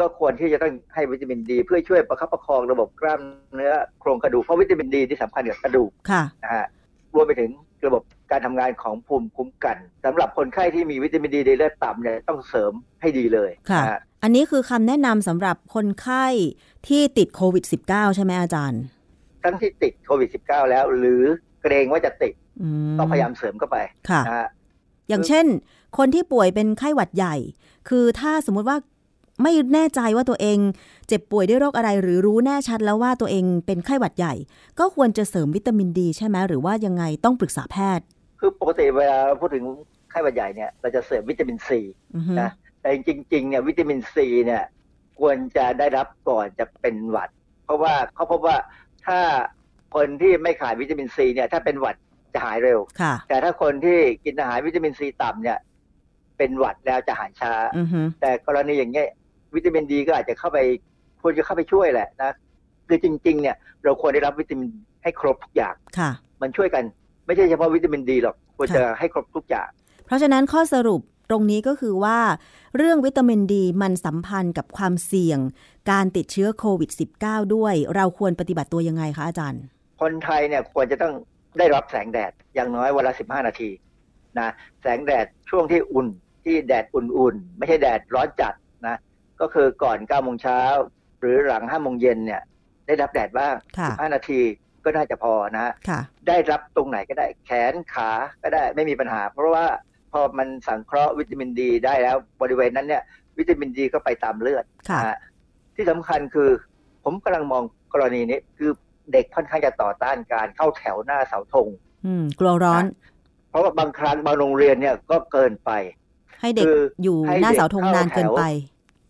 [0.00, 3.20] ก็ควรที่จะต้องให้วิตามินดี เพื่อช่วยประคับประคองระบบกล้าม
[3.54, 6.66] เนื้อโครงกระดูกเพราะวิตามินดีที่สำคัญกับกระดูกค่ะนะฮะ
[7.14, 7.50] รวมไปถึง
[7.86, 16.26] ระบบการทำงานของภูมิคุ้มกันสำหรับคนไข้ที่มีวิตามินดีในเลือดต่ำเนี่ยต้องเสริมให้ดีเลยค่ะนะฮะอันนี้คือคำแนะนำสำหรับคนไข้
[16.88, 18.82] ที่ติดโควิด -19 ใช่ไหมอาจารย์
[19.42, 21.22] ทั้งที่ติดโควิด -19 แล้ว หรือ
[21.62, 23.76] เกรงว่าจะติดอืมต้องพยายามเสริมเข้าไป
[24.10, 24.48] ค่ะนะฮะ
[25.08, 25.46] อย่างเช่น
[25.98, 27.36] คนที่ป่วยเป็นไข้หวัดใหญ่
[27.88, 28.76] คือถ้าสมมุติว่า
[29.42, 30.58] ไม่แน่ใจว่าตัวเอง
[31.08, 34.34] เจ็บป่วยด้วยโรคอะไร หรือรู้แน่ชัดแล้วว่าตัวเองเป็นไข้หวัดใหญ่
[34.78, 38.04] ก็ควรจะเสริมวิตามินดีใช่ไหมหรือว่ายังไงต้องปรึกษาแพทย์
[38.40, 39.64] คือปกติเวลาเราพูดถึง
[40.10, 41.80] ไข้หวัดใหญ่เนี่ยเราจะเสริมวิตามินซี
[42.16, 42.96] อือฮึนะแต่จ
[43.32, 44.64] ริงๆเนี่ยวิตามินซีเนี่ย
[45.20, 47.30] ควรจะได้รับก่อนจะเป็นหวัด
[47.64, 48.56] เพราะว่าเขาพบว่า
[49.06, 49.20] ถ้า
[49.94, 51.96] คนที่ไม่ขาดวิตามินซีเนี่ยถ้าเป็นหวัด
[52.34, 55.58] จะหายเร็วค่ะแต่ถ้าคนที่กินอาหารวิตามินซีต่ำเนี่ย
[56.38, 59.08] เป็นหวัดแล้วจะหายช้าอือฮึแต่กรณีอย่างเงี้ย
[59.54, 60.58] วิตามินดีก็อาจจะเข้าไป
[61.22, 62.32] ควรจะเข้าไปช่วยแหละนะ
[62.88, 64.68] คือจริง ๆ เนี่ย เราควรได้รับวิตามิน
[65.02, 66.10] ให้ครบทุกอย่างค่ะ
[66.42, 66.84] มันช่วยกัน
[67.26, 69.68] ไม่ใช่เฉพาะวิตามินดีหรอกควรจะให้ครบทุกอย่าง
[70.06, 71.00] เพราะฉะนั้นข้อสรุป
[71.30, 72.18] ตรงนี้ก็คือว่า
[72.76, 75.38] เรื่องวิตามินดีมันสัมพันธ์กับความเสี่ยง
[75.90, 76.90] การติดเชื้อโควิด
[77.22, 79.62] -19 ด้วย เราควรปฏิบัติตัวยังไงคะอาจารย์
[80.00, 81.14] พคนไทยเนี่ยควรจะต้อง
[81.58, 83.70] ได้รับแสงแดดอย่างน้อยวันละ15 นาที
[84.38, 84.48] นะ
[84.82, 86.06] แสงแดดช่วงที่อุ่น
[86.44, 88.61] ที่แดดอุ่นๆ ไม่ใช่แดดร้อนจัดนะ
[89.40, 90.60] ก็คือก่อน9โมงเช้า
[91.20, 92.42] หรือหลัง5โมงเย็นเนี่ย
[92.86, 94.40] ได้รับแดดบ้างค่ะ15 นาที
[94.84, 98.10] ก็น่าจะพอนะค่ะได้รับตรงไหนก็ได้แขนขา
[98.42, 99.66] ก็ได้ไม่มีปัญหา เพราะว่า
[100.12, 103.02] พอมันสังเคราะห์วิตามินดี ได้แล้วบริเวณนั้นเนี่ย
[103.38, 105.18] วิตามินดีก็ไปตามเลือดค่ะนะฮะ
[105.76, 106.50] ที่สำคัญคือ
[107.04, 107.62] ผมกำลังมอง
[107.92, 108.70] กรณีนี้คือ
[109.12, 111.68] เด็กค่อนข้างจะต่อต้านการเข้าแถวหน้าเสาธง
[112.06, 112.84] อืมกลัวร้อน
[113.50, 115.70] เพราะว่าบางครั้งบางโรงเรียนเนี่ยก็เกินไป
[116.40, 118.44] ให้เด็กคืออยู่ให้หน้าเด็กเสาธงนานเข้าแถวเกินไป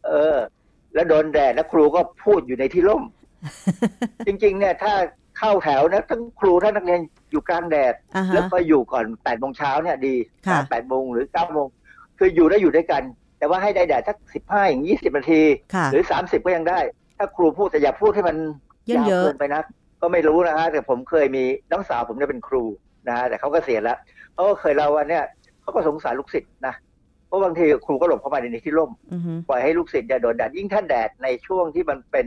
[0.07, 0.37] เออ
[0.95, 3.03] แล้วโดนแดดแล้วครูก็พูดอยู่ในที่ร่ม
[4.27, 4.93] จริง ๆ เนี่ยถ้า
[5.39, 7.01] เข้าแถวนะทั้งครูทั้งนักเรียน
[7.31, 10.15] อยู่กลางแดดอ่าฮะแล้วก็อยู่ก่อนแปดโมงเช้าเนี่ยดี
[10.47, 11.67] ค่ะแปดโมงหรือเก้าโมง
[12.19, 13.03] คืออยู่ได้อยู่ด้วยกัน
[13.39, 15.43] แต่ว่าให้ได้แดดสักสิบห้าอย่างยี่สิบนาที
[15.75, 16.81] ค่ะหรือสามสิบก็ยังได้
[17.19, 18.37] ถ้าครูพูดแต่อย่าพูดให้มัน
[18.87, 19.65] เยอะๆยาวเกินไปนัก
[20.01, 22.65] ก็ไม่รู้นะฮะแต่ผมเคยมีน้องสาวผมเนี่ยเป็นครู
[23.09, 23.99] นะฮะแต่เขาก็เสียแล้ว
[24.35, 25.25] เขาก็เคยเล่าว่าเนี่ย
[25.63, 26.92] เขาก็สงสารลูกศิษย์นะเพ
[27.33, 32.27] ราะบางทีครูก็หลบเข้ามาในที่ร่มอือฮึปล่อยให้ลูกศิษย์เนี่ยโดนแดดยิ่งถ้าแดดในช่วงที่มันเป็น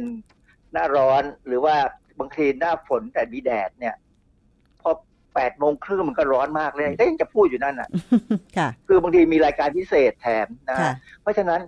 [0.73, 1.75] หน้าร้อนหรือว่า
[2.19, 3.95] บางทีหน้าฝนแต่มีแดดเนี่ย
[4.81, 4.91] พอ
[5.35, 7.89] แปดโมงครึ่งมันก็ร้อนมากเลยก็ยังจะพูดอยู่นั่นอะ
[8.57, 11.61] ค่ะคือบางทีมีรายการพิเศษแถมนะค่ะเพราะฉะนั้น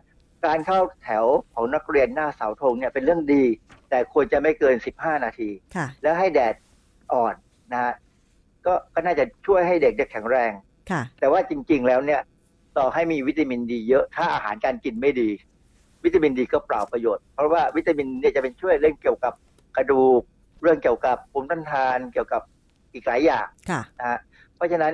[0.45, 3.43] การเข้าแถวของนักเรียนหน้าเสาธงเนี่ยเป็นเรื่องดี
[3.89, 6.55] แต่ควรจะไม่เกิน15นาทีค่ะแล้วให้แดด
[7.13, 7.35] อ่อน
[7.73, 7.93] นะฮะ
[8.65, 10.51] ก็ก็น่าจะช่วยให้เด็กได้แข็งแรง
[10.91, 12.21] ค่ะแต่ว่าจริง ๆ แล้วเนี่ย
[12.77, 15.29] ต่อให้มีวิตามินดีเยอะถ้าอาหารการกินไม่ดี
[16.03, 19.33] วิตามินดีก็เปล่าประโยชน์ เพราะว่าวิตามินเนี่ยจะเป็นช่วยเรื่องเกี่ยวกับ
[19.77, 20.21] กระดูก
[20.61, 22.41] เรื่องเกี่ยวกับภูมิต้านทานเกี่ยวกับ
[22.93, 24.19] อีกหลายอย่างค่ะนะฮะ
[24.55, 24.93] เพราะฉะนั้น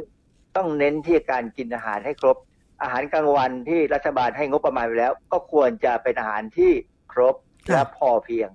[0.55, 2.37] ต้องเน้นที่การกินอาหารให้ครบ
[2.81, 6.71] อาหารกลางวันที่รัฐบาลให้งบประมาณไปแล้ว ก็ควรจะเป็นอาหารที่
[7.11, 7.35] ครบ
[7.67, 8.49] ค่ะและพอเพียง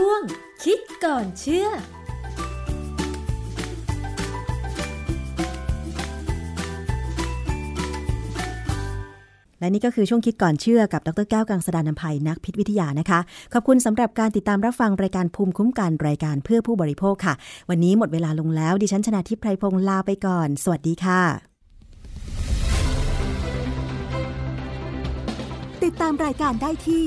[0.00, 0.22] ช่วง
[0.64, 13.20] คิดก่อนเชื่อและนี่ก็คือช่วงคิดก่อนเชื่อกับ ดรแก้วกังสดานนภัยนักพิษวิทยานะคะ
[13.52, 17.34] ขอบคุณสำหรับการติดตามรับฟังรายการภูมิคุ้มกันรายการเพื่อผู้บริโภคค่ะ
[17.70, 21.22] วันนี้หมดเวลาลงแล้ว ดิฉันชนะทิพไพรพงศ์ลาไปก่อน สวัสดีค่ะ
[25.84, 27.06] ติดตามรายการได้ที่